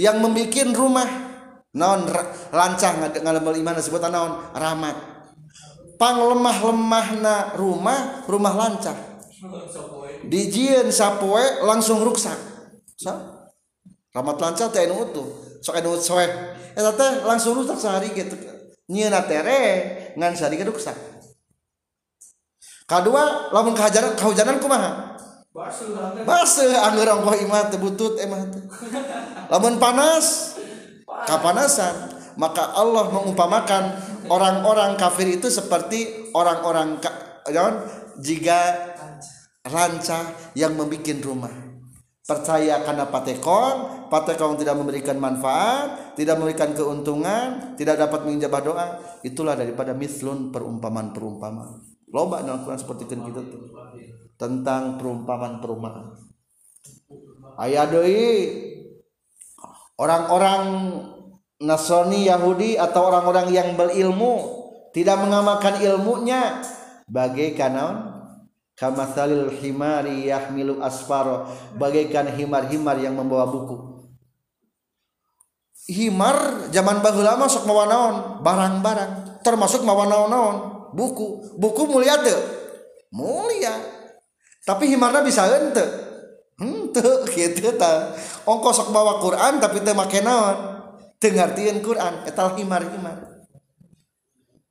yang 0.00 0.24
membuat 0.24 0.72
rumah 0.72 1.29
naon 1.76 2.06
lancah 2.50 2.92
ngademel 2.98 3.54
iman 3.60 3.74
disebut 3.78 4.02
naon? 4.10 4.38
Rahmat. 4.54 4.96
Pang 6.00 6.16
lemah 6.16 6.58
lemah 6.64 7.06
na 7.20 7.34
rumah 7.60 8.24
rumah 8.24 8.54
lancah 8.56 8.96
dijieun 10.26 10.88
sapoe 10.92 11.64
langsung 11.64 12.00
ruksak. 12.04 12.36
Sa? 12.96 13.46
Rahmat 14.12 14.36
lancah 14.36 14.68
teh 14.68 14.84
anu 14.88 15.08
utuh. 15.08 15.28
Sok 15.60 15.80
anu 15.80 15.96
soe. 15.96 16.26
Eta 16.76 16.92
teh 16.96 17.12
langsung 17.24 17.56
rusak 17.56 17.76
sehari 17.76 18.12
gitu 18.12 18.36
nyieuna 18.90 19.22
tere 19.22 19.62
ngan 20.18 20.34
sehari 20.34 20.58
ge 20.58 20.66
ruksak. 20.66 20.98
Kadua 22.90 23.54
lamun 23.54 23.78
kahajaran 23.78 24.18
kahujanan 24.18 24.58
kumaha? 24.58 25.14
Baseuh 26.26 26.74
angeur 26.74 27.06
angkoh 27.06 27.38
imah 27.38 27.70
teh 27.70 27.78
butut 27.78 28.18
emah 28.18 28.42
teh. 28.50 28.62
Lamun 29.46 29.78
panas 29.78 30.58
kapanasan 31.26 32.20
maka 32.38 32.72
Allah 32.72 33.10
mengumpamakan 33.12 33.82
orang-orang 34.30 34.96
kafir 34.96 35.28
itu 35.28 35.52
seperti 35.52 36.30
orang-orang 36.32 37.02
jika 38.20 38.60
rancah 39.66 40.54
yang 40.56 40.78
membuat 40.78 41.20
rumah. 41.20 41.52
Percaya 42.24 42.78
karena 42.86 43.10
patekong 43.10 44.06
patekong 44.06 44.54
tidak 44.54 44.78
memberikan 44.78 45.18
manfaat 45.18 46.14
tidak 46.14 46.38
memberikan 46.38 46.70
keuntungan 46.78 47.74
tidak 47.74 47.98
dapat 47.98 48.22
menjabah 48.22 48.62
doa. 48.62 48.86
Itulah 49.26 49.58
daripada 49.58 49.90
mislun 49.98 50.54
perumpamaan 50.54 51.10
perumpamaan 51.10 51.90
loba 52.10 52.42
dalam 52.42 52.62
Quran 52.66 52.78
seperti 52.78 53.06
kan 53.06 53.22
kita 53.22 53.40
tuh 53.42 53.62
tentang 54.34 54.98
perumpamaan-perumpamaan. 54.98 56.16
Ayat 57.60 57.92
deui 57.92 58.30
orang-orang 60.00 60.62
Nasrani 61.60 62.24
Yahudi 62.24 62.80
atau 62.80 63.12
orang-orang 63.12 63.52
yang 63.52 63.76
berilmu 63.76 64.58
tidak 64.96 65.20
mengamalkan 65.20 65.76
ilmunya 65.84 66.64
bagaikan 67.04 67.72
naon 67.76 67.96
kamathalil 68.80 69.52
himari 69.60 70.32
yahmilu 70.32 70.80
asfaro. 70.80 71.52
Bagaikan 71.76 72.32
himar-himar 72.32 72.96
yang 72.96 73.12
membawa 73.12 73.44
buku. 73.44 73.76
Himar 75.92 76.70
zaman 76.72 77.04
baheula 77.04 77.36
mah 77.36 77.50
sok 77.52 77.68
mawa 77.68 77.84
naon? 77.84 78.16
Barang-barang. 78.40 79.44
Termasuk 79.44 79.84
mawa 79.84 80.08
naon-naon. 80.08 80.56
Buku. 80.96 81.60
Buku 81.60 81.82
mulia 81.84 82.16
teu? 82.24 82.40
Mulia. 83.12 83.76
Tapi 84.64 84.88
himarna 84.88 85.20
bisa 85.20 85.44
henteu 85.44 86.09
henteu 86.60 87.24
kitu 87.24 87.72
ta 87.80 88.12
ongkos 88.44 88.84
sok 88.84 88.88
bawa 88.92 89.18
Quran 89.24 89.58
tapi 89.58 89.80
teu 89.80 89.96
make 89.96 90.20
naon? 90.20 90.78
Teu 91.16 91.32
ngartieun 91.32 91.80
Quran 91.80 92.28
eta 92.28 92.52
himar-himar 92.56 93.30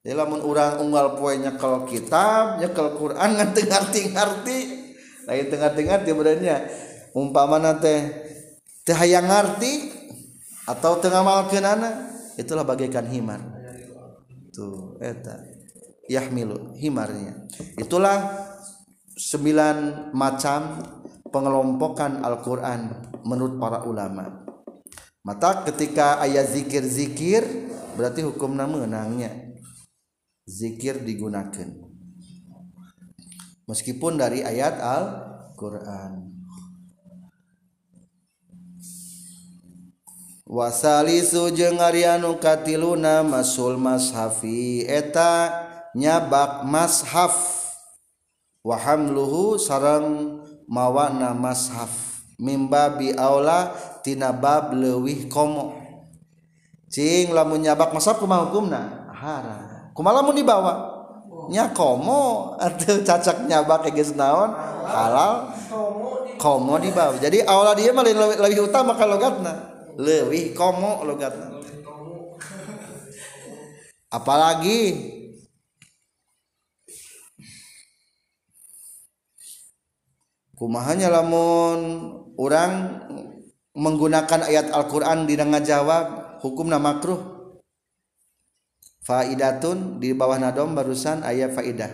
lamun 0.10 0.42
orang 0.42 0.82
unggal 0.82 1.20
poe 1.20 1.36
nyekel 1.38 1.86
kitab 1.86 2.58
nyekel 2.58 2.98
Quran 2.98 3.30
ngerti 3.36 3.62
ngerti 3.68 4.02
ngerti 4.16 4.58
lain 5.30 5.46
tengah 5.52 5.72
tengah 5.76 5.98
dia 6.02 6.16
beranya 6.18 6.56
umpama 7.14 7.62
teh 7.78 8.10
teh 8.88 8.96
hayang 8.96 9.30
ngerti 9.30 9.92
atau 10.66 10.98
tengah 10.98 11.22
malkeun 11.22 11.66
anak 11.66 11.94
itulah 12.38 12.64
bagaikan 12.64 13.10
himar. 13.10 13.42
Tuh 14.54 14.98
eta. 15.02 15.44
Yahmilu 16.10 16.74
himarnya. 16.82 17.46
Itulah 17.78 18.18
sembilan 19.14 20.10
macam 20.10 20.82
pengelompokan 21.30 22.22
Al-Quran 22.26 22.94
menurut 23.26 23.62
para 23.62 23.86
ulama. 23.86 24.46
Mata 25.26 25.62
ketika 25.68 26.22
ayat 26.24 26.50
zikir-zikir 26.54 27.46
berarti 27.94 28.26
hukum 28.26 28.56
menangnya. 28.56 29.54
Zikir 30.50 31.06
digunakan. 31.06 31.70
Meskipun 33.70 34.18
dari 34.18 34.42
ayat 34.42 34.82
Al-Qur'an. 34.82 36.34
Wasalisu 40.50 41.54
jeung 41.54 41.78
arianu 41.78 42.42
katiluna 42.42 43.22
masul 43.22 43.78
mashafi 43.78 44.82
eta 44.90 45.54
nyabak 45.94 46.66
mashaf. 46.66 47.38
Wa 48.66 48.74
hamluhu 48.82 49.62
sareng 49.62 50.39
mawana 50.70 51.34
mashaf. 51.34 52.22
Mimba 52.40 52.96
bi 52.96 53.12
aula 53.18 53.74
tina 54.06 54.32
bab 54.32 54.72
leuwih 54.78 55.28
komo. 55.28 55.76
Cing 56.88 57.34
lamun 57.34 57.66
nyabak 57.66 57.92
mashaf 57.92 58.22
kumaha 58.22 58.48
hukumna? 58.48 59.12
Haram 59.12 59.92
kumaha 59.98 60.22
lamun 60.24 60.38
dibawa? 60.38 60.74
Nya 61.52 61.74
komo. 61.76 62.56
Atau 62.62 63.02
cacak 63.04 63.50
nyabak 63.50 63.90
geus 63.92 64.14
naon? 64.16 64.54
Halal. 64.88 65.52
Komo 66.40 66.80
dibawa. 66.80 67.20
Jadi 67.20 67.44
aula 67.44 67.76
dia 67.76 67.92
mah 67.92 68.06
lebih 68.06 68.70
utama 68.70 68.96
kalau 68.96 69.20
logatna. 69.20 69.68
Leuwih 70.00 70.56
komo 70.56 71.04
logatna. 71.04 71.60
Apalagi 74.10 74.96
kumahanya 80.60 81.08
lamun 81.08 82.12
orang 82.36 83.00
menggunakan 83.72 84.44
ayat 84.44 84.76
Al-Quran 84.76 85.24
di 85.24 85.40
jawab 85.64 86.38
hukumna 86.44 86.76
makruh. 86.76 87.40
Faidatun 89.08 90.04
di 90.04 90.12
bawah 90.12 90.38
nadom 90.38 90.76
barusan 90.76 91.24
ayat 91.24 91.56
faidah. 91.56 91.90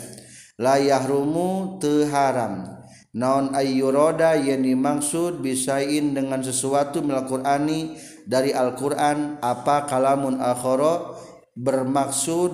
La 0.57 0.81
yahrumu 0.81 1.77
haram. 2.09 2.83
Naon 3.15 3.55
ayyuroda 3.55 4.35
yang 4.35 4.67
dimaksud 4.67 5.39
bisain 5.39 6.11
dengan 6.11 6.43
sesuatu 6.43 6.99
mil 6.99 7.23
Qur'ani 7.23 7.95
dari 8.27 8.51
Al-Qur'an 8.51 9.39
apa 9.39 9.87
kalamun 9.87 10.43
akhara 10.43 11.15
bermaksud 11.55 12.51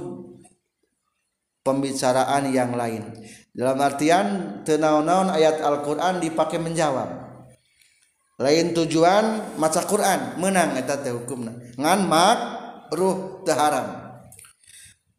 pembicaraan 1.66 2.53
yang 2.53 2.78
lain 2.78 3.09
dalam 3.52 3.78
artian 3.84 4.28
tenaon-naon 4.64 5.36
ayat 5.36 5.60
Al-Quran 5.60 6.24
dipakai 6.24 6.60
menjawab. 6.60 7.22
Lain 8.41 8.74
tujuan 8.74 9.54
maca 9.60 9.86
Quran. 9.86 10.39
Menang 10.41 10.74
eta 10.80 10.97
teh 10.97 11.14
hukumna. 11.14 11.54
Ngan 11.78 11.99
mak 12.10 12.39
ruh 12.95 13.43
teh 13.45 13.54
haram. 13.54 14.10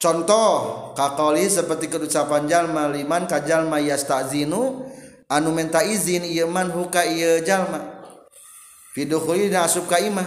Contoh 0.00 0.90
kakoli 0.98 1.46
seperti 1.46 1.86
ucapan 1.86 2.50
jalma 2.50 2.90
liman 2.90 3.30
ka 3.30 3.46
jalma 3.46 3.78
yastazinu 3.78 4.90
anu 5.30 5.54
menta 5.54 5.86
izin 5.86 6.26
ieu 6.26 6.50
man 6.50 6.74
huka 6.74 7.06
ieu 7.06 7.38
jalma. 7.46 8.02
Fidukhuli 8.96 9.46
nasub 9.52 9.86
ka 9.86 10.02
imah. 10.02 10.26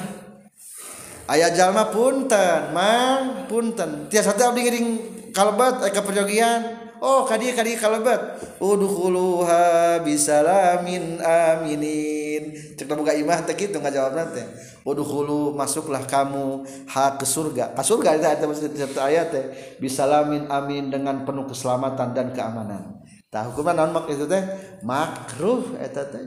Aya 1.27 1.51
jalma 1.51 1.91
punten 1.91 2.71
mang 2.71 3.49
punten. 3.51 4.07
Tiasa 4.07 4.37
teh 4.39 4.47
abdi 4.47 4.63
ngiring 4.63 4.87
kalbat 5.35 5.83
eka 5.91 5.99
perjogian 5.99 6.84
oh 7.05 7.21
kadi 7.29 7.53
kadi 7.53 7.77
kalebat 7.77 8.41
udkhuluha 8.57 10.01
bisalamin 10.01 11.21
aminin. 11.21 12.57
Cek 12.73 12.89
buka 12.89 13.13
imah 13.13 13.45
teh 13.45 13.53
kitu 13.53 13.77
ngajawab 13.77 14.33
teh. 14.33 14.45
Udkhulu 14.81 15.53
masuklah 15.53 16.01
kamu 16.09 16.65
ha 16.89 17.13
ke 17.21 17.25
surga. 17.29 17.77
Ka 17.77 17.85
surga 17.85 18.17
eta 18.17 18.33
eta 18.33 18.45
satu 18.49 19.01
ayat 19.05 19.29
teh. 19.29 19.45
Bisalamin 19.77 20.49
amin 20.49 20.89
dengan 20.89 21.21
penuh 21.21 21.45
keselamatan 21.45 22.17
dan 22.17 22.33
keamanan. 22.33 23.05
Tah 23.29 23.45
hukuman 23.53 23.77
naon 23.77 23.93
mak 23.93 24.09
itu 24.09 24.25
teh. 24.25 24.41
Makruh 24.81 25.77
eta 25.77 26.09
teh 26.09 26.25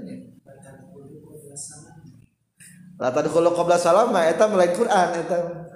La 2.99 3.15
tadkhulu 3.15 3.55
qabla 3.55 3.79
salam 3.79 4.11
eta 4.11 4.51
melain 4.51 4.75
Quran 4.75 5.09
eta 5.23 5.68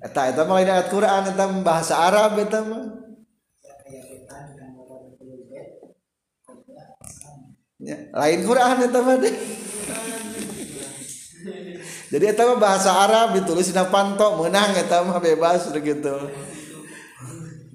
eta 0.00 0.32
eta 0.32 0.42
mah 0.48 0.56
ayat 0.64 0.88
Quran 0.88 1.22
eta 1.28 1.44
bahasa 1.60 1.94
Arab 2.00 2.40
eta 2.40 2.64
mah. 2.64 2.84
Ya, 7.80 7.96
lain 8.12 8.40
Quran 8.44 8.76
eta 8.80 9.00
mah 9.04 9.16
deh. 9.20 9.36
Jadi 12.10 12.24
eta 12.24 12.42
mah 12.48 12.58
bahasa 12.58 12.90
Arab 12.96 13.36
ditulis 13.36 13.68
di 13.68 13.84
panto 13.92 14.40
menang 14.40 14.72
eta 14.72 15.04
mah 15.04 15.20
bebas 15.20 15.68
begitu. 15.68 16.16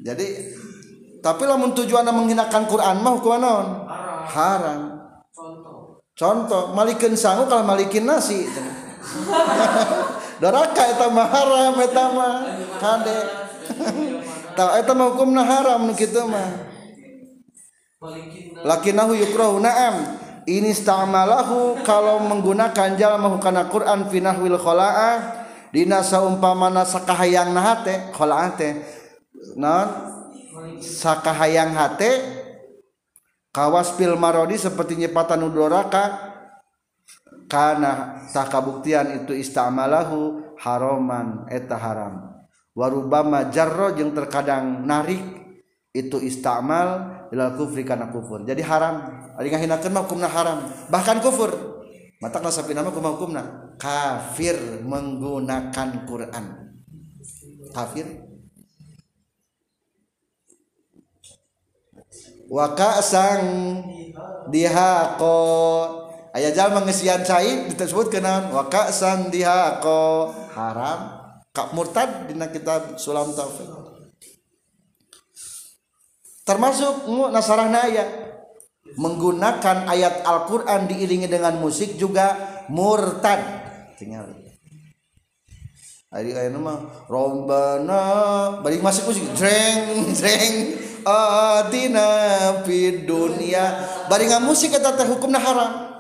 Jadi 0.01 0.53
tapi 1.21 1.41
lamun 1.45 1.73
tujuanna 1.73 2.13
menghinakan 2.13 2.69
Quran 2.69 3.01
mah 3.01 3.13
hukum 3.17 3.38
naon? 3.38 3.67
Haram. 4.26 4.82
Contoh. 5.30 6.01
Contoh 6.13 6.63
malikin 6.73 7.13
sangu 7.13 7.45
kalau 7.45 7.65
malikin 7.65 8.05
nasi 8.05 8.45
neraka 10.41 10.83
eta 10.91 11.07
mah 11.11 11.27
haram 11.29 11.75
eta 11.79 12.03
mah 12.11 12.33
kade. 12.81 13.19
Tah 14.57 14.79
eta 14.79 14.91
mah 14.95 15.05
hukumna 15.11 15.43
haram 15.43 15.88
nu 15.88 15.93
kitu 15.93 16.23
mah. 16.27 16.73
Lakinahu 18.65 19.17
yukrahu 19.17 19.59
na'am. 19.59 20.21
Ini 20.45 20.77
istamalahu 20.77 21.81
kalau 21.81 22.21
menggunakan 22.21 22.93
jalma 23.01 23.33
hukana 23.33 23.65
Quran 23.65 24.05
finahwil 24.13 24.61
khala'ah 24.61 25.41
dina 25.73 26.05
saumpamana 26.05 26.86
sakahayang 26.86 27.49
nahate 27.49 28.13
khala'ah 28.13 28.53
teh 28.53 28.77
non? 29.57 29.89
Sakahayang 30.81 31.73
hate 31.73 32.11
kawas 33.49 33.95
pil 33.97 34.13
marodi 34.19 34.59
seperti 34.59 34.99
nyepatan 34.99 35.41
udoraka 35.45 36.34
karena 37.45 38.25
sah 38.29 38.49
kabuktian 38.49 39.23
itu 39.23 39.33
istamalahu 39.37 40.53
haroman 40.59 41.45
eta 41.49 41.77
haram. 41.77 42.35
Warubama 42.75 43.47
jarro 43.53 43.95
yang 43.95 44.11
terkadang 44.11 44.83
narik 44.83 45.23
itu 45.95 46.19
istamal 46.19 47.23
ilal 47.31 47.55
kufri 47.55 47.87
karena 47.87 48.11
kufur. 48.11 48.43
Jadi 48.43 48.59
haram. 48.67 49.23
Ari 49.39 49.47
ngahinakeun 49.47 49.95
mah 49.95 50.03
hukumna 50.03 50.27
haram. 50.27 50.67
Bahkan 50.91 51.23
kufur. 51.23 51.51
Mata 52.19 52.43
sapi 52.51 52.75
nama 52.75 52.91
hukumna. 52.91 53.75
Kafir 53.79 54.83
menggunakan 54.83 56.03
Quran. 56.03 56.45
Kafir. 57.71 58.07
Wa 62.45 62.77
ka'sang 62.77 63.41
dihaqo 64.53 65.41
aya 66.36 66.51
jalma 66.51 66.83
ngesian 66.83 67.23
cai 67.23 67.71
disebut 67.71 68.11
kenaon 68.11 68.51
wa 68.51 68.67
ka'san 68.67 69.31
dihaqa 69.31 70.36
haram. 70.51 70.99
Kak 71.55 71.71
murtad 71.71 72.27
dina 72.27 72.51
kitab 72.51 72.99
sulam 72.99 73.31
taufik 73.31 73.71
termasuk 76.45 77.09
nasarahna 77.31 77.89
aya 77.89 78.05
menggunakan 78.99 79.89
ayat 79.89 80.21
Al-Qur'an 80.27 80.86
diiringi 80.86 81.25
dengan 81.25 81.57
musik 81.57 81.97
juga 81.97 82.38
murtad. 82.69 83.41
Tinggal. 83.97 84.29
Ari 86.13 86.31
aya 86.31 86.51
mah 86.53 87.07
rombana 87.07 88.03
bari 88.59 88.83
masuk 88.83 89.15
musik. 89.15 89.25
Jreng 89.39 90.11
jreng 90.11 90.75
atina 91.07 92.07
fid 92.67 93.07
dunya. 93.07 93.65
Bari 94.11 94.27
musik 94.43 94.75
eta 94.75 94.91
teh 94.91 95.07
hukumna 95.07 95.39
haram 95.39 95.94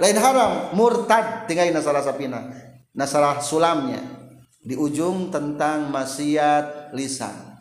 lain 0.00 0.18
haram 0.18 0.76
murtad 0.76 1.44
tinggal 1.48 1.68
nasalah 1.72 2.02
sapina 2.02 2.66
nasalah 2.96 3.44
sulamnya. 3.44 4.00
Di 4.66 4.74
ujung 4.74 5.30
tentang 5.30 5.94
maksiat 5.94 6.90
lisan. 6.96 7.54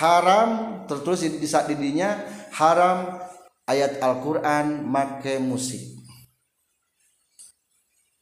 Haram 0.00 0.80
terus 0.88 1.26
di 1.26 1.44
saat 1.44 1.68
didinya 1.68 2.24
haram 2.56 3.20
ayat 3.68 4.00
Al-Qur'an 4.00 4.86
make 4.86 5.36
musik. 5.42 5.82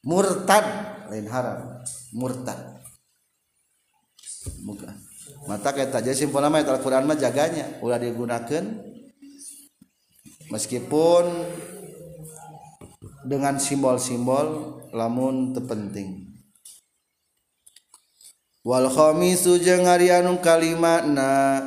Murtad 0.03 0.67
lain 1.07 1.29
haram 1.31 1.87
murtad. 2.17 2.83
Bukan. 4.67 4.95
Mata 5.47 5.71
kayak 5.71 6.03
jadi 6.03 6.19
simpul 6.19 6.43
nama 6.43 6.63
Al-Quran 6.63 7.07
mah 7.07 7.19
jaganya. 7.19 7.79
Ulah 7.83 7.99
digunakan. 7.99 8.63
Meskipun 10.51 11.25
dengan 13.27 13.59
simbol-simbol 13.59 14.79
lamun 14.95 15.51
terpenting 15.51 16.31
wal 18.63 18.87
khamisu 18.87 19.59
jeung 19.59 19.91
ari 19.91 20.15
anu 20.15 20.39
kalimatna 20.39 21.63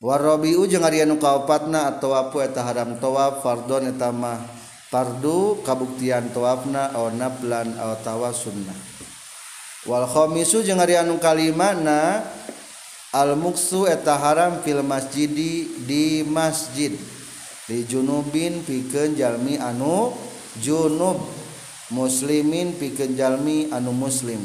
warabiu 0.00 0.64
jeung 0.64 0.82
ari 0.82 1.04
anu 1.04 1.20
kaopatna 1.20 1.92
atau 1.92 2.16
apa 2.16 2.48
eta 2.48 2.64
haram 2.64 2.96
tawaf 2.96 3.44
fardon 3.44 3.92
eta 3.92 4.08
mah 4.08 4.40
fardu 4.88 5.60
kabuktian 5.60 6.32
tawafna 6.32 6.96
aw 6.96 7.12
naflan 7.12 7.76
aw 7.76 8.00
tawasunnah 8.00 8.96
Wal 9.86 10.02
khomisu 10.02 10.66
jeung 10.66 10.82
ari 10.82 10.98
anu 10.98 11.14
kalimana 11.22 12.26
al 13.14 13.38
muksu 13.38 13.86
eta 13.86 14.18
haram 14.18 14.58
fil 14.66 14.82
masjidi 14.82 15.70
di 15.86 16.26
masjid 16.26 16.90
di 17.66 17.82
Junubin 17.82 18.62
pikeun 18.62 19.18
Jalmi 19.18 19.58
anu 19.58 20.14
Junub 20.62 21.18
muslimin 21.90 22.78
pikeun 22.78 23.18
Jalmi 23.18 23.70
anu 23.74 23.90
muslim. 23.90 24.38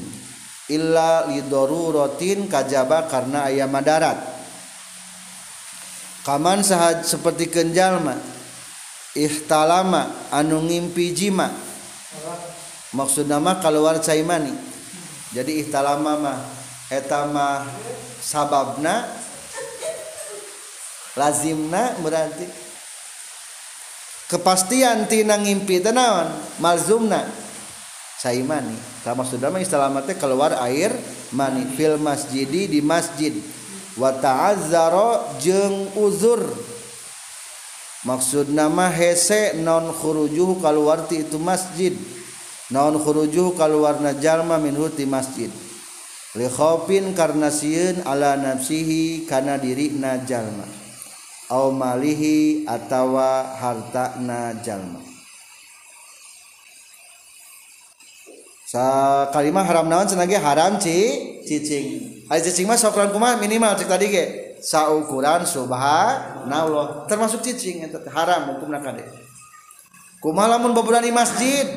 Illa 0.72 1.30
lidarurotin 1.30 2.50
kajaba 2.50 3.06
karena 3.06 3.50
aya 3.52 3.70
madarat. 3.70 4.18
Kaman 6.22 6.62
sahat 6.62 7.02
seperti 7.06 7.50
kenjalma 7.50 8.14
ihtalama 9.18 10.30
anu 10.30 10.62
ngimpi 10.66 11.12
jima. 11.12 11.50
Maksud 12.94 13.26
nama 13.26 13.58
keluar 13.58 13.98
caimani. 14.00 14.54
Jadi 15.34 15.66
ihtalama 15.66 16.14
mah 16.20 16.40
etama 16.92 17.64
sababna 18.20 19.08
lazimna 21.16 21.96
berarti 22.04 22.71
kepastian 24.32 25.12
tina 25.12 25.36
ngimpi 25.36 25.84
tenawan 25.84 26.32
malzumna. 26.64 27.28
Saimani. 28.16 28.80
Sama 29.04 29.28
sudah 29.28 29.52
istalamatnya 29.60 30.16
keluar 30.16 30.56
air 30.64 30.96
mani 31.36 31.68
fil 31.76 32.00
masjidi 32.00 32.72
di 32.72 32.80
masjid. 32.80 33.36
Wa 34.00 34.16
ta'azzaro 34.16 35.36
jeung 35.44 35.92
uzur. 36.00 36.48
Maksud 38.08 38.50
nama 38.56 38.88
hese 38.88 39.60
non 39.60 39.92
khurujuh 39.92 40.64
keluar 40.64 41.06
ti 41.12 41.28
itu 41.28 41.36
masjid. 41.36 41.92
Non 42.72 42.96
khurujuh 42.96 43.60
kaluwarna 43.60 44.16
jalma 44.16 44.56
minhu 44.56 44.88
ti 44.88 45.04
masjid. 45.04 45.52
Li 46.40 46.48
khofin 46.48 47.12
karena 47.12 47.52
sieun 47.52 48.08
ala 48.08 48.40
nafsihi 48.40 49.28
kana 49.28 49.60
dirina 49.60 50.24
jalma. 50.24 50.81
Au 51.52 51.76
malihi 51.76 52.64
atawa 52.64 53.44
hartana 53.60 54.56
jalma. 54.64 55.04
Sa 58.72 59.28
kalimah 59.36 59.68
haram 59.68 59.92
naon 59.92 60.08
cenah 60.08 60.32
haram 60.40 60.80
ci. 60.80 60.96
Cicing. 61.44 62.24
Ai 62.32 62.40
cicing 62.40 62.64
mah 62.64 62.80
sokran 62.80 63.12
kumaha? 63.12 63.36
Minimal 63.36 63.76
cek 63.76 63.92
tadi 63.92 64.08
ge. 64.08 64.26
Saukuran 64.64 65.44
subhanallah 65.44 67.04
termasuk 67.12 67.44
cicing 67.44 67.84
eta 67.84 68.00
haram 68.16 68.56
hukumna 68.56 68.80
kade. 68.80 69.04
Kumaha 70.24 70.56
lamun 70.56 70.72
baburan 70.72 71.04
di 71.04 71.12
masjid? 71.12 71.68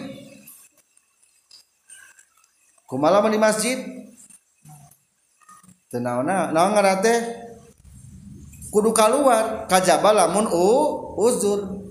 Kumalaman 2.87 3.35
di 3.35 3.41
masjid? 3.43 3.79
Tenawana 5.91 6.55
naon 6.55 6.79
ngarate 6.79 7.44
kudu 8.75 8.91
keluar 8.91 9.71
kajaba 9.71 10.11
lamun 10.11 10.51
u 10.51 10.67
uzur. 11.15 11.87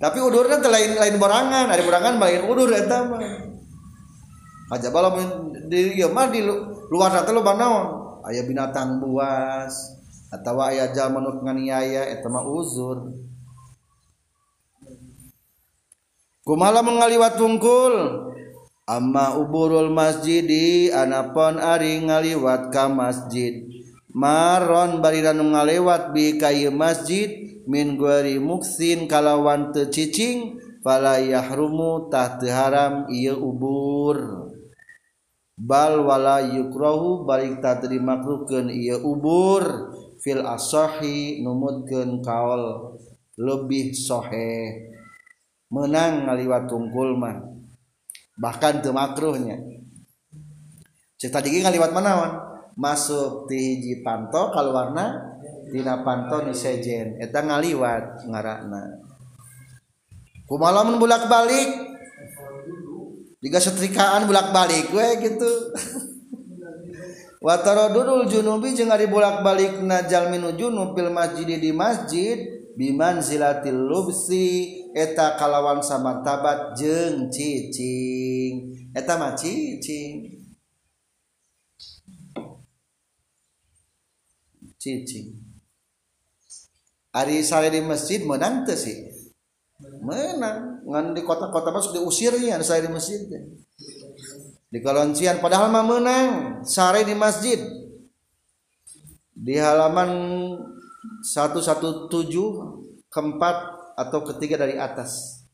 Tapi 0.00 0.18
udurnya 0.24 0.56
teh 0.56 0.72
lain 0.72 0.96
lain 0.96 1.16
borangan. 1.20 1.68
Ada 1.68 1.84
borangan 1.84 2.16
lain 2.16 2.48
udur 2.48 2.72
eta 2.72 3.04
mah. 3.04 3.20
Kajaba 4.72 5.12
lamun 5.12 5.52
di 5.68 6.00
ieu 6.00 6.08
mah 6.08 6.32
di 6.32 6.40
luar 6.88 7.12
teh 7.12 7.32
lo 7.36 7.44
aya 8.24 8.40
binatang 8.48 9.04
buas 9.04 10.00
atau 10.32 10.64
aya 10.64 10.88
jalma 10.96 11.20
nu 11.20 11.44
nganiaya 11.44 12.08
eta 12.08 12.32
mah 12.32 12.48
uzur. 12.48 13.12
Kumaha 16.44 16.80
mengaliwat 16.80 17.36
tungkul? 17.36 18.24
Amma 18.84 19.40
uburul 19.40 19.88
masjidi 19.88 20.92
anapon 20.92 21.56
ari 21.56 22.04
ngaliwat 22.04 22.68
ka 22.68 22.84
masjid 22.92 23.64
Maron 24.14 25.02
bariranu 25.02 25.50
ngalewat 25.50 26.14
bi 26.14 26.38
kayu 26.38 26.70
masjid 26.70 27.58
min 27.66 27.98
guari 27.98 28.38
muksin 28.38 29.10
kalawan 29.10 29.74
teu 29.74 29.90
cicing 29.90 30.54
fala 30.86 31.18
yahrumu 31.18 32.06
tah 32.06 32.38
teu 32.38 32.46
haram 32.46 33.10
ieu 33.10 33.34
ubur. 33.34 34.46
Bal 35.58 36.06
wala 36.06 36.46
yukrahu 36.46 37.26
balik 37.26 37.58
tak 37.58 37.82
teu 37.82 37.90
dimakruhkeun 37.90 38.70
ieu 38.70 39.02
ubur. 39.02 39.90
Fil 40.22 40.46
asahi 40.46 41.42
numutkeun 41.42 42.22
kaol 42.22 42.94
lebih 43.34 43.98
sohe 43.98 44.78
menang 45.74 46.30
ngaliwat 46.30 46.70
tungkul 46.70 47.18
mah. 47.18 47.42
Bahkan 48.38 48.78
teu 48.78 48.94
makruhnya. 48.94 49.58
Cek 51.18 51.34
tadi 51.34 51.58
ngaliwat 51.58 51.90
manawan 51.90 52.53
masuk 52.74 53.46
di 53.46 53.78
hiji 53.78 54.02
panto 54.02 54.50
kalwarna 54.50 55.38
tina 55.70 56.02
panto 56.02 56.42
nu 56.42 56.54
sejen. 56.54 57.18
Eta 57.18 57.42
ngaliwat 57.42 58.26
ngarakna. 58.30 58.82
Kumalamun 60.44 61.00
bulak 61.00 61.26
balik 61.26 61.70
jika 63.40 63.58
setrikaan 63.60 64.28
bulak 64.28 64.52
balik 64.52 64.92
we 64.92 65.06
gitu. 65.24 65.52
Wataro 67.44 67.92
dudul 67.92 68.24
junubi 68.24 68.72
jeung 68.72 68.88
ari 68.88 69.04
bulak 69.04 69.44
balik 69.44 69.84
najal 69.84 70.32
minu 70.32 70.56
junub 70.56 70.96
fil 70.96 71.12
masjid 71.12 71.44
di 71.44 71.76
masjid 71.76 72.40
biman 72.76 73.20
zilatil 73.20 73.84
lubsi. 73.84 74.80
Eta 74.94 75.34
kalawan 75.34 75.82
samartabat 75.82 76.78
jeung 76.78 77.26
cicing. 77.26 78.78
Eta 78.94 79.18
mah 79.18 79.34
cicing. 79.34 80.43
Cicing 84.84 85.54
Ari 87.14 87.46
sare 87.46 87.70
di 87.70 87.78
masjid 87.78 88.26
menang 88.26 88.66
tuh 88.66 88.74
sih. 88.74 89.06
Menang. 90.02 90.82
Ngan 90.82 91.14
di 91.14 91.22
kota-kota 91.22 91.70
masuk 91.70 91.94
diusirnya 91.94 92.58
sare 92.66 92.82
di 92.82 92.90
masjid 92.90 93.22
di 94.74 94.82
kaloncian 94.82 95.38
padahal 95.38 95.70
mah 95.70 95.86
menang. 95.86 96.30
Sare 96.66 97.06
di 97.06 97.14
masjid. 97.14 97.62
Di 99.30 99.54
halaman 99.54 100.10
117 101.22 102.10
keempat 103.06 103.56
atau 103.94 104.20
ketiga 104.34 104.58
dari 104.58 104.74
atas. 104.74 105.46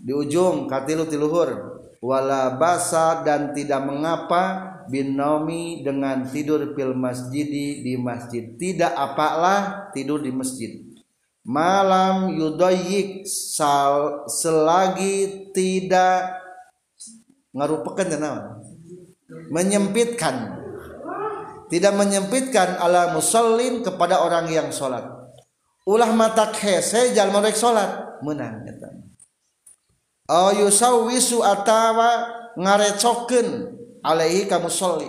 Di 0.00 0.16
ujung 0.16 0.64
katilu 0.64 1.04
tiluhur. 1.04 1.76
Wala 2.00 2.56
basa 2.56 3.20
dan 3.20 3.52
tidak 3.52 3.84
mengapa 3.84 4.73
binomi 4.90 5.84
dengan 5.84 6.26
tidur 6.28 6.74
pil 6.76 6.96
masjidi 6.96 7.84
di 7.84 7.94
masjid. 7.96 8.54
Tidak 8.54 8.92
apalah 8.92 9.90
tidur 9.92 10.20
di 10.20 10.30
masjid. 10.30 10.80
Malam 11.44 12.32
yudoyik 12.34 13.28
sal 13.28 14.24
selagi 14.28 15.52
tidak 15.52 16.40
ngarupakan 17.52 18.06
tenang 18.08 18.64
menyempitkan. 19.52 20.64
Tidak 21.68 21.92
menyempitkan 21.96 22.76
ala 22.80 23.12
musallin 23.12 23.80
kepada 23.84 24.20
orang 24.20 24.48
yang 24.52 24.68
sholat. 24.72 25.04
Ulah 25.84 26.12
mata 26.16 26.48
hese 26.48 27.12
jalma 27.12 27.44
rek 27.44 27.56
salat 27.56 28.04
menang 28.24 28.64
eta 28.64 28.88
oh 30.32 30.50
yusawisu 30.56 31.44
atawa 31.44 32.24
ngarecokeun 32.56 33.76
alaihi 34.04 34.44
kamu 34.44 34.68
sholli 34.68 35.08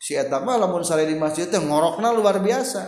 si 0.00 0.16
eta 0.16 0.40
mah 0.40 0.56
lamun 0.56 0.80
di 0.80 1.16
masjid 1.18 1.50
teh 1.50 1.60
ngorokna 1.60 2.14
luar 2.16 2.40
biasa. 2.40 2.82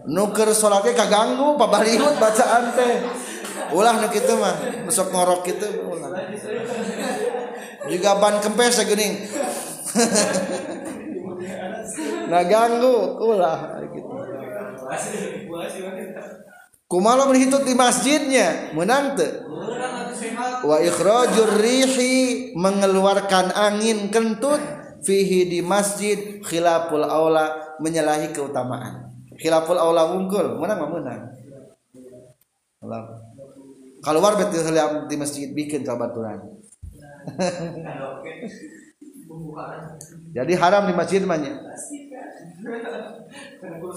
Nuker 0.00 0.48
salatnya 0.56 0.96
kaganggu 0.96 1.58
pabaliut 1.60 2.16
bacaan 2.16 2.72
teh. 2.72 2.94
Ulah 3.74 4.00
nu 4.00 4.08
kitu 4.08 4.32
mah 4.38 4.86
besok 4.86 5.10
ngorok 5.12 5.44
kitu. 5.44 5.68
Ulah 5.84 6.10
juga 7.90 8.10
ban 8.22 8.38
kempes 8.38 8.78
geuning. 8.86 9.14
Nah 12.30 12.46
ganggu 12.46 13.18
ulah. 13.18 13.74
Gitu 13.90 14.06
kumala 16.90 17.30
menghitut 17.30 17.62
di 17.62 17.78
masjidnya 17.78 18.74
menang 18.74 19.14
tuh 19.14 19.46
wa 20.66 20.82
ikhrajur 20.82 21.62
rihi 21.62 22.50
mengeluarkan 22.58 23.54
angin 23.54 24.10
kentut 24.10 24.58
fihi 25.06 25.46
di 25.46 25.62
masjid 25.62 26.42
khilaful 26.42 27.06
aula 27.06 27.78
menyalahi 27.80 28.34
keutamaan. 28.34 29.14
Khilaful 29.40 29.78
aula 29.78 30.12
unggul 30.12 30.60
menang 30.60 30.84
menang. 30.90 31.22
Keluar 34.00 34.32
betul 34.40 34.64
di 35.08 35.16
masjid 35.20 35.52
bikin 35.52 35.84
kabaturan 35.84 36.40
jadi 40.36 40.52
haram 40.56 40.88
di 40.88 40.96
masjid 40.96 41.20
banyak 41.20 41.52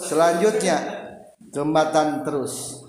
selanjutnya 0.03 0.77
jembatan 1.53 2.25
terus. 2.25 2.83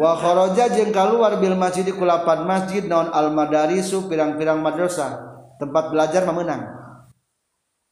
Wa 0.00 0.16
kharaja 0.16 0.72
jeung 0.72 0.90
keluar 0.90 1.36
bil 1.36 1.54
masjid 1.54 1.84
kulapan 1.92 2.48
masjid 2.48 2.86
naon 2.86 3.12
al 3.12 3.30
madarisu 3.34 4.08
pirang-pirang 4.08 4.64
madrasah 4.64 5.44
tempat 5.60 5.92
belajar 5.92 6.24
memenang. 6.24 6.64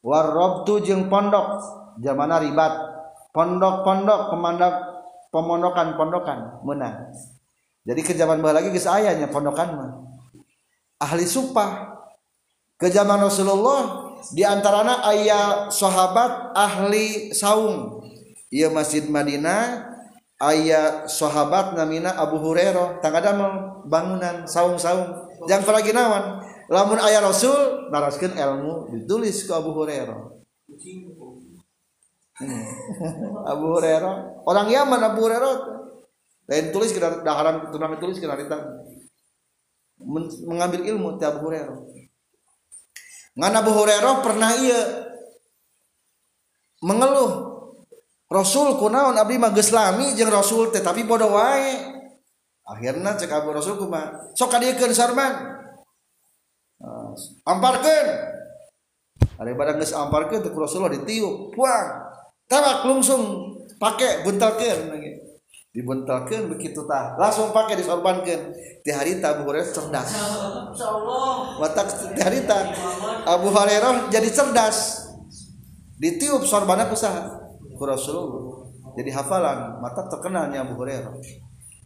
War 0.01 0.33
robtu 0.33 0.81
jeung 0.83 1.13
pondok 1.13 1.61
zamana 2.01 2.41
ribat. 2.41 2.97
Pondok-pondok 3.37 4.33
pemandok 4.33 4.75
pemondokan-pondokan 5.29 6.65
menang. 6.65 7.13
Jadi 7.85 8.01
ke 8.01 8.17
zaman 8.17 8.41
lagi 8.41 8.73
geus 8.73 8.89
ayahnya 8.89 9.29
pondokan 9.29 9.69
mah. 9.77 9.91
Ahli 11.05 11.29
supah. 11.29 12.01
Ke 12.81 12.89
zaman 12.89 13.21
Rasulullah 13.21 14.13
di 14.33 14.45
antaranya 14.45 15.05
ayah 15.13 15.69
sahabat 15.73 16.53
ahli 16.53 17.33
saum 17.33 18.05
ia 18.53 18.69
masjid 18.69 19.05
Madinah 19.09 19.96
ayah 20.37 21.09
sahabat 21.09 21.73
namina 21.73 22.13
Abu 22.13 22.37
Hurairah 22.37 23.01
tak 23.01 23.17
ada 23.25 23.33
bangunan 23.89 24.45
saum-saum 24.45 25.33
jangan 25.49 25.81
lagi 25.81 25.97
nawan 25.97 26.45
lamun 26.67 26.99
ayah 27.07 27.23
Rasul 27.25 27.89
naraskan 27.89 28.35
ilmu 28.35 28.91
ditulis 28.91 29.47
ke 29.47 29.53
Abu 29.55 29.71
Hurairah. 29.75 30.19
Abu 33.53 33.65
Hurairah 33.79 34.45
orang 34.45 34.69
Yaman 34.69 35.01
Abu 35.01 35.25
Hurairah. 35.25 35.57
Lain 36.47 36.71
tulis 36.71 36.95
kita 36.95 37.27
daharan 37.27 37.71
tunang 37.75 37.99
tulis 37.99 38.23
kita 38.23 38.31
mengambil 40.47 40.81
ilmu 40.85 41.19
ti 41.19 41.25
Abu 41.27 41.49
Hurairah. 41.49 41.79
Ngan 43.37 43.55
Abu 43.57 43.71
Hurairah 43.73 44.15
pernah 44.21 44.51
iya 44.59 44.81
mengeluh 46.83 47.56
Rasul 48.27 48.75
kunaon 48.83 49.15
abdi 49.15 49.39
mah 49.39 49.55
geus 49.55 49.71
lami 49.71 50.15
jeung 50.19 50.31
Rasul 50.31 50.75
teh 50.75 50.83
tapi 50.83 51.07
bodoh 51.07 51.31
wae. 51.31 51.95
Akhirna 52.67 53.15
cek 53.15 53.31
Abu 53.31 53.55
Rasul 53.55 53.79
kumaha? 53.79 54.35
Sok 54.35 54.51
kadiekeun 54.51 54.91
Sarman. 54.91 55.33
Ah, 56.83 57.15
amparkeun. 57.47 58.09
Ari 59.39 59.53
barang 59.55 59.79
geus 59.79 59.95
amparkeun 59.95 60.43
teh 60.43 60.51
Rasulullah 60.51 60.91
ditiup, 60.91 61.55
puang. 61.55 61.87
Tewak 62.51 62.87
lungsung 62.91 63.55
pakai 63.79 64.27
buntalkeun 64.27 64.97
dibuntalkan 65.77 66.49
begitu 66.49 66.89
tah 66.89 67.21
langsung 67.21 67.53
pakai 67.53 67.77
disorbankan 67.77 68.49
di 68.81 68.91
hari 68.97 69.21
Abu 69.21 69.45
Hurairah 69.45 69.69
cerdas 69.69 70.09
watak 71.61 72.17
di 72.17 72.21
hari 72.25 72.41
Abu 73.29 73.53
Hurairah 73.53 74.09
jadi 74.09 74.25
cerdas 74.33 75.05
ditiup 76.01 76.49
sorbannya 76.49 76.89
kusaha 76.89 77.46
ku 77.77 77.85
Rasulullah. 77.85 78.65
Jadi 78.97 79.13
hafalan 79.13 79.85
mata 79.85 80.09
terkenalnya 80.09 80.65
Abu 80.65 80.81
Hurairah. 80.81 81.13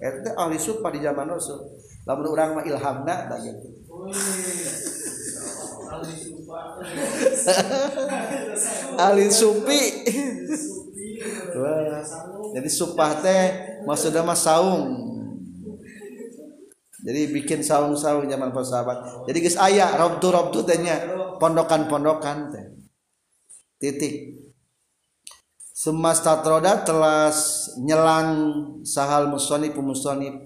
Itu 0.01 0.31
ahli 0.39 0.57
supa 0.57 0.89
di 0.95 1.03
zaman 1.03 1.27
Rasul. 1.29 1.61
Lamun 2.09 2.33
orang 2.33 2.57
mah 2.57 2.65
ilhamna 2.65 3.29
tak 3.29 3.45
gitu. 3.45 3.69
Ahli 8.97 9.29
supi 9.29 10.09
jadi 12.51 12.69
supah 12.71 13.11
teh 13.21 13.45
maksudnya 13.85 14.25
mah 14.25 14.39
saung. 14.39 15.11
Jadi 17.01 17.33
bikin 17.33 17.65
saung-saung 17.65 18.29
zaman 18.29 18.53
para 18.53 18.67
sahabat. 18.67 19.25
Jadi 19.25 19.39
guys 19.41 19.57
ayah 19.57 19.97
robtu 19.97 20.29
robtu 20.29 20.61
tehnya. 20.65 21.01
Pondokan-pondokan 21.41 22.53
teh. 22.53 22.67
Titik 23.81 24.40
semasta 25.81 26.45
troda 26.45 26.85
telah 26.85 27.33
nyelang 27.81 28.29
sahal 28.85 29.33
musonib 29.33 29.73
musonib 29.81 30.37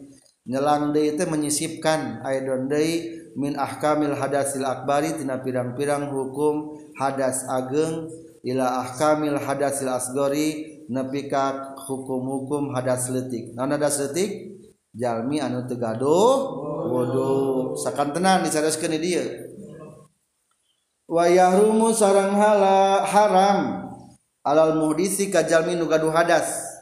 nyelang 0.46 0.94
deui 0.94 1.18
teh 1.18 1.26
menyisipkan 1.26 2.22
aidon 2.22 2.70
deui 2.70 3.18
min 3.34 3.58
ahkamil 3.58 4.14
hadasil 4.14 4.62
akbari 4.62 5.18
tina 5.18 5.42
pirang-pirang 5.42 6.06
hukum 6.06 6.78
hadas 6.94 7.50
ageng 7.50 8.06
ila 8.46 8.86
ahkamil 8.86 9.34
hadasil 9.42 9.90
asgori 9.90 10.86
nepi 10.86 11.26
ka 11.26 11.74
hukum-hukum 11.82 12.70
hadas 12.70 13.10
letik 13.10 13.58
non 13.58 13.74
hadas 13.74 14.06
letik 14.06 14.54
jalmi 14.94 15.42
anu 15.42 15.66
tegaduh 15.66 16.62
wudu 16.94 17.74
sakan 17.82 18.14
tenan 18.14 18.46
dicaraskeun 18.46 19.02
dia 19.02 19.50
wa 21.10 21.26
hala 21.26 23.02
haram 23.02 23.58
alal 24.44 24.76
muhdisi 24.76 25.32
kajalmi 25.32 25.74
nugaduh 25.74 26.12
hadas. 26.12 26.76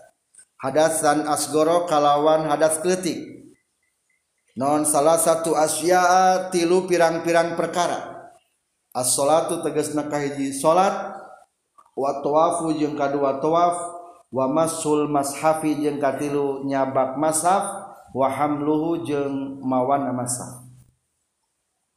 Hadasan 0.58 1.26
asgoro 1.26 1.86
kalawan 1.90 2.46
hadas 2.46 2.78
kritik 2.82 3.18
non 4.54 4.86
salah 4.86 5.18
satu 5.18 5.56
asya 5.56 6.50
tilu 6.50 6.84
pirang-pirang 6.90 7.56
perkara. 7.56 8.30
As-salatu 8.92 9.64
tegasna 9.64 10.10
kahiji 10.10 10.52
salat. 10.52 11.16
Wa 11.96 12.20
tawafu 12.20 12.76
jeung 12.76 12.98
kadua 12.98 13.40
tawaf. 13.40 14.02
Wa 14.32 14.48
masul 14.48 15.12
mashafi 15.12 15.76
jeung 15.76 16.00
katilu 16.00 16.64
nyabak 16.64 17.20
mashaf 17.20 17.84
wa 18.16 18.32
hamluhu 18.32 19.04
jeung 19.04 19.60
mawana 19.60 20.08
mashaf 20.08 20.64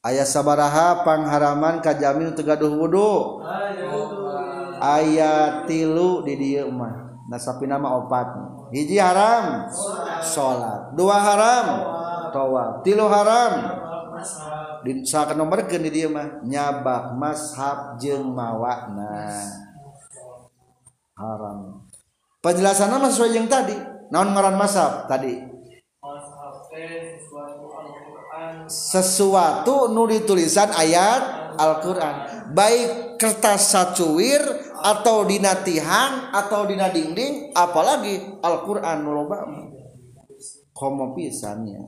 aya 0.03 0.27
sabaraha 0.27 1.07
pangharaman 1.07 1.79
kajamin 1.79 2.35
tegaduh 2.35 2.75
wudu. 2.75 3.39
ayat 4.85 5.65
tilu 5.65 6.21
di 6.21 6.37
dieu 6.37 6.69
mah. 6.69 7.25
Nasapi 7.25 7.65
nama 7.65 7.97
opat. 7.97 8.37
Hiji 8.69 9.01
haram. 9.01 9.65
Salat 10.21 10.93
dua 10.93 11.17
haram. 11.17 11.65
Tawaf. 12.29 12.85
Tilu 12.85 13.09
haram. 13.09 13.53
Di 14.85 15.01
saat 15.01 15.33
nomor 15.33 15.65
ke 15.65 15.81
di 15.81 15.89
dieu 15.89 16.13
mah. 16.13 16.45
Nyabak 16.45 17.17
mashab 17.17 17.97
jeung 17.97 18.29
mawakna. 18.29 19.41
Haram. 21.17 21.89
Penjelasannya 22.45 23.01
mah 23.01 23.09
sesuai 23.09 23.33
yang 23.33 23.49
tadi. 23.49 23.73
Naon 24.13 24.37
ngaran 24.37 24.53
mashab 24.53 25.09
tadi? 25.09 25.41
Sesuatu 28.69 29.89
nuri 29.89 30.21
tulisan 30.21 30.69
ayat 30.77 31.55
Al-Quran. 31.57 32.15
Baik 32.53 33.17
kertas 33.17 33.73
sacuwir 33.73 34.43
atau 34.85 35.25
dinatihan 35.25 36.29
atau 36.29 36.69
dina 36.69 36.93
dinding 36.93 37.49
apalagi 37.57 38.37
Al-Quran 38.45 39.01
nuloba 39.01 39.41
komo 40.77 41.17
pisannya 41.17 41.81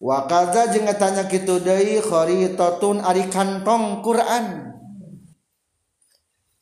wakaza 0.00 0.72
jeung 0.72 0.88
tanya 0.96 1.28
kitu 1.28 1.60
deui 1.60 2.00
kharitatun 2.00 3.04
ari 3.04 3.28
kantong 3.28 4.00
Quran. 4.00 4.74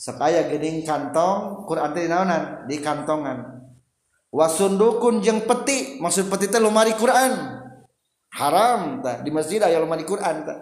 Sekaya 0.01 0.49
gening 0.49 0.81
kantong 0.85 1.69
Quran 1.69 1.93
teh 1.93 2.09
naonan? 2.09 2.65
Di 2.65 2.81
kantongan. 2.81 3.65
Wasundukun 4.33 5.21
jeung 5.21 5.45
peti 5.45 6.01
maksud 6.01 6.33
peti 6.33 6.49
teh 6.49 6.57
lemari 6.57 6.97
Quran. 6.97 7.37
Haram 8.33 9.05
tah. 9.05 9.21
Di 9.21 9.29
masjid 9.29 9.61
aya 9.61 9.77
lemari 9.77 10.09
Quran 10.09 10.41
tah. 10.45 10.57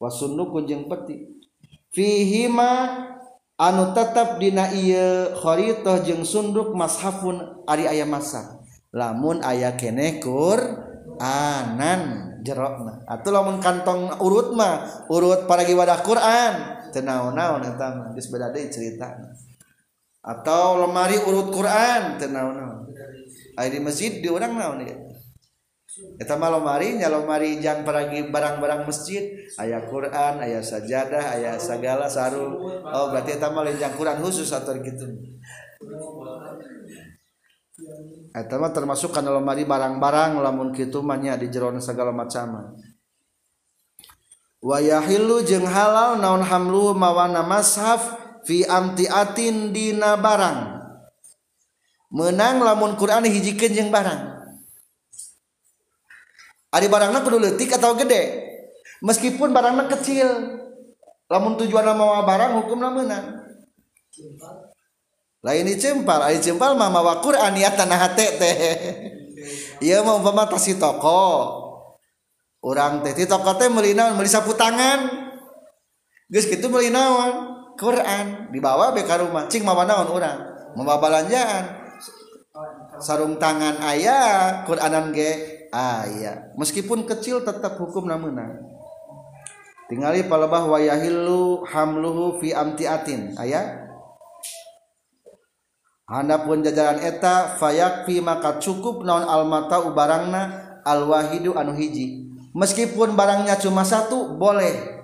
Wasundukun 0.00 0.64
jeung 0.64 0.88
peti 0.88 1.39
fihima 1.90 3.06
anu 3.58 3.92
tetap 3.92 4.38
dina 4.40 4.72
ieu 4.72 5.34
kharitoh 5.36 6.02
jeung 6.06 6.24
sunduk 6.24 6.72
mashafun 6.74 7.62
ari 7.66 7.86
aya 7.86 8.06
masa. 8.06 8.58
Lamun 8.90 9.38
aya 9.46 9.78
kene 9.78 10.18
Quranan 10.18 12.02
jerokna. 12.42 13.06
Atuh 13.06 13.30
lamun 13.30 13.62
kantong 13.62 14.18
urut 14.18 14.50
mah 14.58 15.06
urut 15.12 15.46
paragi 15.46 15.78
wadah 15.78 16.02
Quran. 16.02 16.54
Teu 16.90 17.06
naon-naon 17.06 17.62
eta 17.62 18.10
beda 18.10 18.50
deui 18.50 18.66
caritana 18.66 19.30
atau 20.20 20.84
lemari 20.84 21.22
urut 21.22 21.54
Quran 21.54 22.18
teu 22.18 22.26
naon-naon. 22.34 22.90
Aya 23.54 23.70
di 23.70 23.78
masjid 23.78 24.18
di 24.18 24.26
urang 24.26 24.58
naon 24.58 24.82
ieu? 24.82 25.09
Eta 26.22 26.38
mah 26.38 26.54
lomari 26.54 26.94
nya 26.94 27.10
lomari 27.10 27.58
jang 27.58 27.82
peragi 27.82 28.30
barang-barang 28.30 28.86
masjid 28.86 29.42
aya 29.58 29.82
Quran 29.90 30.38
aya 30.38 30.62
sajadah 30.62 31.34
aya 31.34 31.58
segala 31.58 32.06
sarung. 32.06 32.62
Oh 32.86 33.10
berarti 33.10 33.34
eta 33.34 33.50
mah 33.50 33.66
jang 33.74 33.98
Quran 33.98 34.22
khusus 34.22 34.54
atau 34.54 34.78
gitu. 34.78 35.10
Etama 38.30 38.70
termasuk 38.70 39.10
kana 39.10 39.34
lomari 39.34 39.66
barang-barang 39.66 40.38
lamun 40.38 40.70
kitu 40.70 41.02
mah 41.02 41.18
nya 41.18 41.34
di 41.34 41.50
jero 41.50 41.74
segala 41.82 42.14
macam 42.14 42.78
wayahilu 44.60 45.40
jeung 45.42 45.64
halal 45.64 46.20
naon 46.20 46.44
hamlu 46.44 46.92
mawana 46.92 47.40
mashaf 47.42 48.14
fi 48.46 48.62
amtiatin 48.62 49.74
dina 49.74 50.14
barang. 50.14 50.78
Menang 52.14 52.62
lamun 52.62 52.94
Quran 52.94 53.26
hijikeun 53.26 53.74
jeung 53.74 53.90
barang. 53.90 54.39
Ari 56.70 56.86
barangnya 56.86 57.26
kudu 57.26 57.38
letik 57.42 57.74
atau 57.74 57.98
gede? 57.98 58.50
Meskipun 59.02 59.50
barangnya 59.50 59.90
kecil 59.90 60.28
lamun 61.30 61.54
tujuan 61.58 61.86
mawa 61.94 62.26
barang 62.26 62.58
hukum 62.58 62.82
menang 62.82 63.40
lain 65.40 65.64
ini 65.64 65.80
cempal 65.80 66.20
ayo 66.28 66.36
cempal 66.36 66.76
mama 66.76 67.00
wa 67.00 67.16
Quran 67.24 67.56
ya 67.56 67.72
tanah 67.72 67.98
hati 67.98 68.26
teh. 68.36 68.56
Iya 69.80 70.04
mau 70.04 70.20
umpama 70.20 70.44
tasi 70.44 70.76
toko. 70.76 71.56
Orang 72.60 73.00
teh 73.00 73.16
di 73.16 73.24
toko 73.24 73.56
teh 73.56 73.72
melinawan 73.72 74.12
meli 74.12 74.28
sapu 74.28 74.52
tangan 74.52 75.32
guys 76.28 76.44
gitu 76.44 76.68
melinawan 76.68 77.64
Quran. 77.80 78.52
Dibawa 78.52 78.92
beka 78.92 79.16
rumah. 79.16 79.48
Cing 79.48 79.64
mawa 79.64 79.88
naon 79.88 80.12
orang 80.12 80.38
mawa 80.76 81.00
belanjaan. 81.00 81.80
Sarung 83.00 83.40
tangan 83.40 83.80
ayah 83.88 84.60
Quranan 84.68 85.08
ge. 85.16 85.59
Ayat 85.70 86.54
meskipun 86.58 87.06
kecil 87.06 87.42
tetap 87.46 87.78
hukum 87.78 88.06
namuna 88.06 88.70
tinggali 89.90 90.22
palebah 90.30 90.70
wayahillu 90.70 91.66
hamluhu 91.66 92.38
fi 92.38 92.54
amtiatin. 92.54 93.34
Ayat 93.34 93.90
pun 96.46 96.62
jajaran 96.62 97.02
eta 97.02 97.58
fayakfi 97.58 98.22
maka 98.22 98.62
cukup 98.62 99.02
naon 99.02 99.26
almata 99.26 99.82
ubarangna 99.82 100.78
alwahidu 100.86 101.58
anu 101.58 101.74
hiji. 101.74 102.30
Meskipun 102.54 103.18
barangnya 103.18 103.58
cuma 103.58 103.82
satu 103.82 104.38
boleh. 104.38 105.02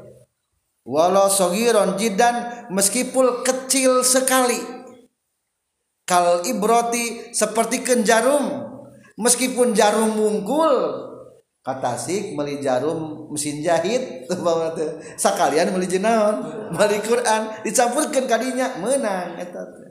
Walau 0.87 1.27
sogiron 1.27 1.99
jidan 1.99 2.71
meskipun 2.71 3.43
kecil 3.43 4.07
sekali. 4.07 4.59
Kal 6.07 6.47
ibroti 6.47 7.35
seperti 7.35 7.83
kenjarum 7.83 8.76
meskipun 9.17 9.73
jarum 9.73 10.17
mungkul 10.17 10.73
kata 11.65 11.99
sik 11.99 12.39
meli 12.39 12.63
jarum 12.63 13.27
mesin 13.33 13.59
jahit 13.59 14.31
sakalian 15.23 15.75
meli 15.75 15.91
jenaon 15.91 16.47
meli 16.71 17.03
Quran 17.03 17.65
dicampurkan 17.67 18.31
kadinya 18.31 18.79
menang 18.79 19.35
eta 19.41 19.87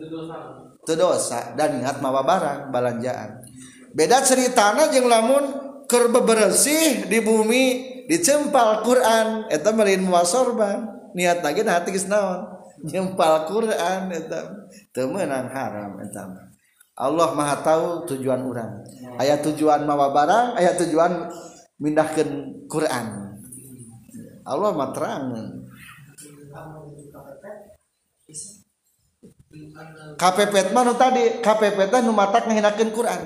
itu 0.00 0.96
dosa. 0.96 1.52
Dan 1.54 1.84
ingat 1.84 2.00
mawa 2.00 2.24
barang 2.24 2.72
balanjaan. 2.72 3.44
Beda 3.92 4.24
ceritana 4.24 4.88
jeung 4.88 5.10
lamun 5.10 5.44
keur 5.90 6.08
bebersih 6.08 7.10
di 7.10 7.18
bumi 7.20 7.64
dicempal 8.06 8.80
Quran 8.86 9.50
eta 9.50 9.74
melin 9.74 10.06
muasorban 10.06 11.12
niat 11.12 11.42
lagi 11.42 11.66
hati 11.66 11.90
kesnaon 11.92 12.46
nyempal 12.86 13.50
Quran 13.50 14.08
eta. 14.14 14.70
Temenang 14.94 15.50
haram 15.50 15.98
eta 16.00 16.49
Allah 17.00 17.32
Maha 17.32 17.56
tahu 17.64 18.04
tujuan 18.12 18.44
orang 18.44 18.84
ayat 19.16 19.40
tujuan 19.48 19.88
mawa 19.88 20.12
barang 20.12 20.60
ayat 20.60 20.76
tujuan 20.84 21.32
mindahkan 21.80 22.28
Quran. 22.68 23.06
Allah 24.44 24.70
mah 24.76 24.92
terang. 24.92 25.24
KPP 30.20 30.54
mana 30.76 30.92
tadi 30.92 31.40
KPP 31.40 31.78
teh 31.88 32.00
nu 32.04 32.12
matak 32.12 32.44
ngahinakeun 32.44 32.92
Quran. 32.92 33.20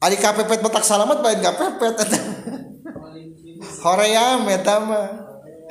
Ari 0.00 0.16
KPP 0.16 0.62
matak 0.62 0.86
salamat 0.86 1.18
bae 1.18 1.34
KPP 1.34 1.80
eta 1.82 2.04
Hoream 3.84 4.46
eta 4.46 4.74
mah. 4.78 5.06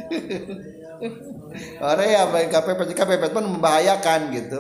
ya 2.06 2.30
baik 2.30 2.50
KP 2.54 2.68
PJK 2.78 3.32
pun 3.34 3.46
membahayakan 3.46 4.34
gitu. 4.34 4.60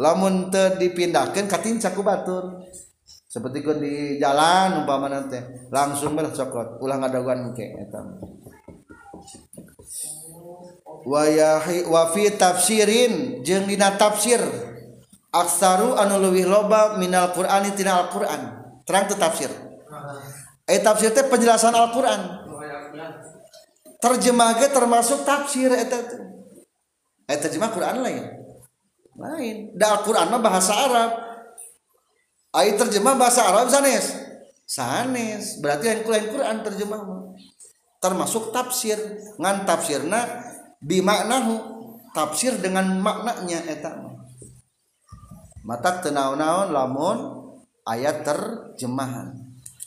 Lamun 0.00 0.48
teu 0.48 0.76
dipindahkeun 0.80 1.46
katincaku 1.46 2.00
batur. 2.00 2.64
Seperti 3.30 3.62
kun 3.62 3.78
di 3.78 4.18
jalan 4.18 4.82
umpama 4.82 5.06
nanti 5.06 5.38
langsung 5.70 6.18
bercokot 6.18 6.82
ulah 6.82 6.98
ngadaguan 6.98 7.54
ke 7.54 7.62
eta 7.78 8.02
wayahi 11.06 11.86
wafi 11.86 12.34
tafsirin 12.34 13.38
jeung 13.46 13.70
dina 13.70 13.94
tafsir. 13.94 14.42
Aksaru 15.30 15.94
anu 15.94 16.18
leuwih 16.18 16.42
loba 16.42 16.98
minal 16.98 17.30
qur'ani 17.30 17.70
tina 17.78 18.02
al-qur'an. 18.02 18.66
Terang 18.82 19.06
teu 19.06 19.14
tafsir. 19.14 19.50
Eh 20.66 20.82
tafsir 20.82 21.14
teh 21.14 21.22
penjelasan 21.30 21.70
al-qur'an. 21.70 22.39
terjemah 24.00 24.56
termasuk 24.72 25.22
tafsir 25.28 25.68
eta 25.68 26.00
eta 27.30 27.36
eh, 27.36 27.38
terjemah 27.46 27.70
Quran 27.70 27.96
lain? 28.02 28.24
Lain. 29.14 29.56
Da 29.76 30.00
Al-Qur'an 30.00 30.32
mah 30.32 30.42
bahasa 30.42 30.72
Arab. 30.74 31.10
Ai 32.50 32.74
terjemah 32.74 33.14
bahasa 33.14 33.46
Arab 33.46 33.70
sanes. 33.70 34.16
Sanes. 34.66 35.60
Berarti 35.62 35.86
lain 35.86 36.02
lain 36.02 36.26
Quran 36.32 36.56
terjemah 36.66 37.00
termasuk 38.02 38.50
tafsir. 38.50 38.98
Ngan 39.38 39.68
tafsirna 39.68 40.26
bimaknahu. 40.82 41.78
Tafsir 42.10 42.58
dengan 42.58 42.98
maknanya 42.98 43.62
eta 43.70 43.94
mata 45.62 46.02
tenaon-naon 46.02 46.74
lamun 46.74 47.18
ayat 47.86 48.26
terjemahan. 48.26 49.30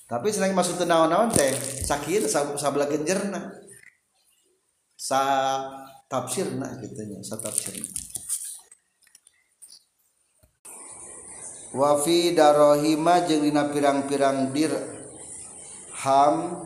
Tapi 0.07 0.31
selain 0.31 0.55
masuk 0.55 0.79
tenaon-naon 0.79 1.35
teh 1.35 1.51
sakit 1.83 2.31
sabelah 2.31 2.87
genjerna 2.87 3.62
sa 5.03 5.21
tafsir 6.07 6.47
nah 6.55 6.71
gitunya 6.79 7.19
sa 7.19 7.35
tafsir 7.35 7.75
wafi 11.75 12.31
darohima 12.31 13.27
jeung 13.27 13.43
dina 13.43 13.67
pirang-pirang 13.67 14.55
dir 14.55 14.71
ham 16.03 16.63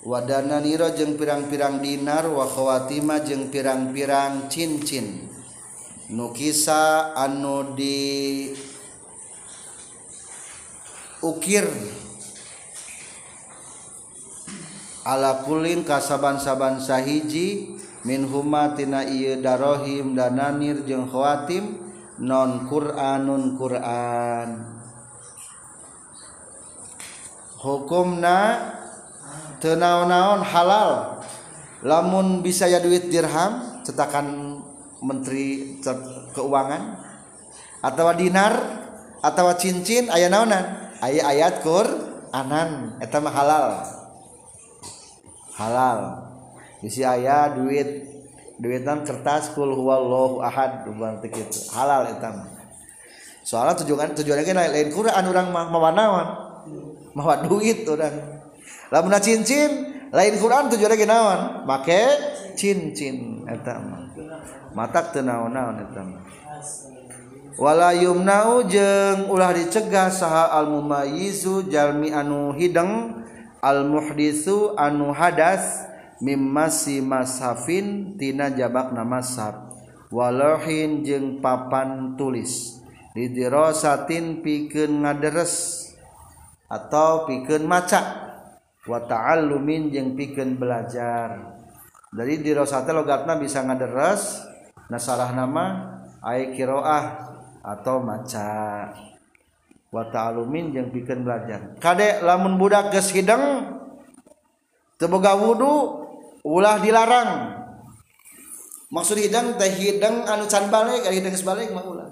wadana 0.00 0.64
niro 0.64 0.88
jeung 0.96 1.16
pirang-pirang 1.20 1.84
dinar. 1.84 2.24
Wa 2.28 2.48
khawatima 2.48 3.20
jeung 3.20 3.52
pirang-pirang 3.52 4.48
cincin. 4.48 5.28
Nukisa 6.10 7.14
anu 7.14 7.76
di 7.78 8.50
ukir 11.22 11.68
ala 15.04 15.44
kulin 15.44 15.82
kasaban-saban 15.86 16.76
sahiji 16.80 17.76
minhumatina 18.04 19.04
darohim 19.40 20.12
dan 20.16 20.36
nanir 20.36 20.84
jeung 20.84 21.08
khawatim 21.08 21.76
non 22.20 22.68
Quranun 22.68 23.56
Quran. 23.56 24.48
Hukumna 27.60 28.72
tenaon-naon 29.60 30.40
halal 30.40 31.20
lamun 31.84 32.40
bisa 32.40 32.64
ya 32.68 32.80
duit 32.80 33.12
dirham 33.12 33.84
cetakan 33.84 34.60
menteri 35.04 35.80
keuangan 36.32 36.96
atau 37.84 38.12
dinar 38.16 38.52
atau 39.20 39.52
cincin 39.56 40.08
aya 40.08 40.32
naonan? 40.32 40.92
Aya 41.00 41.32
ayat 41.32 41.64
Qur'anan 41.64 43.00
anan 43.00 43.20
mah 43.24 43.32
halal. 43.32 43.99
Halal. 45.60 46.24
Isi 46.80 47.04
ayah 47.04 47.52
duit. 47.52 48.08
Duitan 48.56 49.04
kertas 49.04 49.52
kul 49.52 49.72
huwallahu 49.76 50.40
ahad. 50.40 50.88
Berarti 50.88 51.28
gitu 51.28 51.60
halal 51.76 52.08
itu 52.08 52.60
soalnya 53.40 53.74
tujuan 53.82 54.12
tujuannya 54.14 54.44
kan 54.44 54.56
lain 54.68 54.88
Quran 54.92 55.24
orang 55.26 55.48
mah 55.50 55.66
mawa 55.72 55.90
naon 55.96 56.28
mawa 57.16 57.40
duit 57.42 57.88
orang 57.88 58.44
lamun 58.92 59.16
cincin 59.18 59.96
lain 60.10 60.34
Quran 60.38 60.66
tujuannya 60.70 61.06
naon? 61.06 61.40
Make 61.66 62.02
cincin 62.58 63.46
mata 64.74 65.00
tenwala 65.10 65.80
jeng 68.70 69.18
ulah 69.30 69.50
dicegah 69.54 70.10
saha 70.10 70.50
almumayizu 70.54 71.70
Jami 71.70 72.10
anu 72.14 72.54
hidng 72.54 73.14
al-muhdisu 73.60 74.76
anu 74.76 75.12
hadas 75.12 75.86
mimmasi 76.20 77.00
mashafin 77.00 78.16
tina 78.20 78.52
jabak 78.52 78.92
nama 78.92 79.24
sahab 79.24 79.70
walohin 80.10 81.06
jeung 81.06 81.38
papan 81.38 82.18
tulis. 82.18 82.76
Didirosatin 83.10 84.38
pikeun 84.38 85.02
ngaderes 85.02 85.86
atau 86.70 87.26
pikeun 87.26 87.66
maca. 87.66 88.30
Wa 88.86 89.02
ta'allumin 89.02 89.90
jeung 89.90 90.14
pikeun 90.14 90.58
belajar. 90.58 91.58
Dari 92.10 92.42
dirosate 92.42 92.90
logatna 92.94 93.38
bisa 93.38 93.62
ngaderes 93.66 94.46
nasarah 94.90 95.34
nama 95.34 95.66
ai 96.22 96.54
kiroah 96.54 97.04
atau 97.62 98.02
maca. 98.02 99.09
wa 99.90 100.06
ta'alumin 100.06 100.70
yang 100.70 100.88
bikin 100.94 101.26
belajar. 101.26 101.74
Kadek 101.82 102.22
lamun 102.22 102.56
budak 102.56 102.94
ke 102.94 103.02
sidang 103.02 103.74
teboga 104.96 105.34
wudu 105.34 106.06
ulah 106.46 106.78
dilarang. 106.78 107.58
Maksud 108.90 109.22
hidang 109.22 109.54
teh 109.54 109.70
hidang 109.70 110.26
anu 110.26 110.50
can 110.50 110.66
balik 110.70 111.06
ada 111.06 111.14
hidang 111.14 111.34
sebalik 111.34 111.70
mah 111.74 111.86
ulah. 111.86 112.10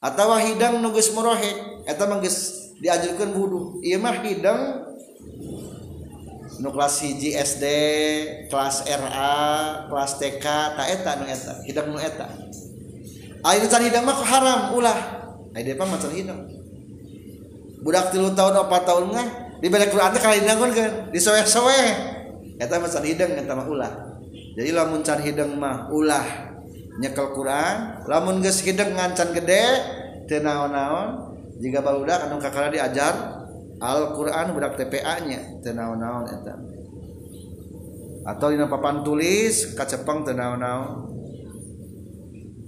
Atau 0.00 0.32
hidang 0.36 0.80
nugus 0.80 1.12
murohik 1.12 1.84
eta 1.88 2.04
mah 2.08 2.20
geus 2.20 2.72
diajurkeun 2.80 3.32
wudu. 3.36 3.60
Ieu 3.84 4.00
mah 4.00 4.16
hidang 4.20 4.88
nu 6.62 6.68
kelas 6.70 7.00
hiji 7.02 7.34
SD 7.34 7.64
kelas 8.52 8.84
RA 8.86 9.36
kelas 9.88 10.12
TK 10.20 10.44
ta 10.76 10.82
eta 10.92 11.10
nu 11.20 11.24
eta 11.28 11.52
hidang 11.64 11.88
nu 11.92 12.00
eta. 12.00 12.28
Ayeuna 13.42 13.68
can 13.68 13.82
hidang 13.84 14.04
mah 14.04 14.16
haram 14.16 14.60
ulah. 14.76 14.98
Ai 15.52 15.60
depa 15.60 15.84
macan 15.84 16.12
hidang 16.16 16.61
budak 17.82 18.14
tilu 18.14 18.30
tahun 18.32 18.62
empat 18.66 18.82
tahun 18.86 19.04
mah 19.10 19.26
di 19.58 19.66
balik 19.70 19.90
Quran 19.90 20.10
teh 20.14 20.22
kali 20.22 20.42
nangun 20.46 20.70
kan 20.74 20.90
di 21.10 21.18
soeh 21.18 21.42
soeh 21.46 21.86
kata 22.58 22.78
macan 22.78 23.02
hidang 23.02 23.30
kata 23.34 23.52
mah 23.58 23.66
ulah. 23.66 23.92
Jadi 24.52 24.70
lamun 24.70 25.00
can 25.02 25.18
hidang 25.18 25.58
mah 25.58 25.90
ulah. 25.90 26.54
Nyekel 27.02 27.34
Quran 27.34 28.06
lamun 28.06 28.44
geus 28.44 28.62
hidang 28.62 28.94
ngancan 28.94 29.34
gede 29.34 29.64
teu 30.30 30.38
naon-naon 30.44 31.34
jika 31.58 31.82
barudak 31.82 32.30
anu 32.30 32.38
kakara 32.38 32.70
diajar 32.70 33.42
Al 33.82 34.14
Quran 34.14 34.54
budak 34.54 34.78
TPA 34.78 35.26
nya 35.26 35.40
teu 35.58 35.74
naon-naon 35.74 36.30
eta. 36.30 36.54
Atau 38.22 38.54
dina 38.54 38.70
papan 38.70 39.02
tulis 39.02 39.74
kacepeng 39.74 40.22
tenaon 40.22 40.62
naon 40.62 40.90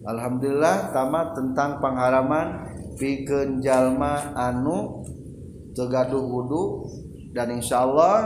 Alhamdulillah 0.04 0.90
tamat 0.90 1.38
tentang 1.38 1.78
pengharaman 1.78 2.73
pikeun 2.98 3.60
jalma 3.60 4.34
anu 4.34 5.02
tegaduh 5.74 6.22
wudu 6.22 6.86
dan 7.34 7.50
insya 7.50 7.82
Allah 7.82 8.16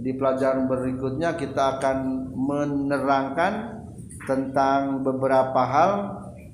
di 0.00 0.16
pelajaran 0.16 0.64
berikutnya 0.64 1.36
kita 1.36 1.76
akan 1.76 1.98
menerangkan 2.32 3.84
tentang 4.24 5.04
beberapa 5.04 5.60
hal 5.60 5.92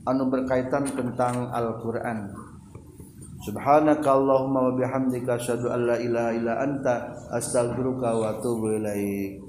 anu 0.06 0.30
berkaitan 0.30 0.86
tentang 0.90 1.50
Al-Quran. 1.54 2.34
Subhanaka 3.46 4.10
Allahumma 4.10 4.70
wa 4.70 4.72
bihamdika 4.74 5.38
asyhadu 5.38 5.70
an 5.70 5.86
la 5.86 5.96
ilaha 6.02 6.30
illa 6.34 6.54
anta 6.58 7.14
astaghfiruka 7.30 8.08
wa 8.18 8.34
atubu 8.34 8.74
ilaik. 8.74 9.45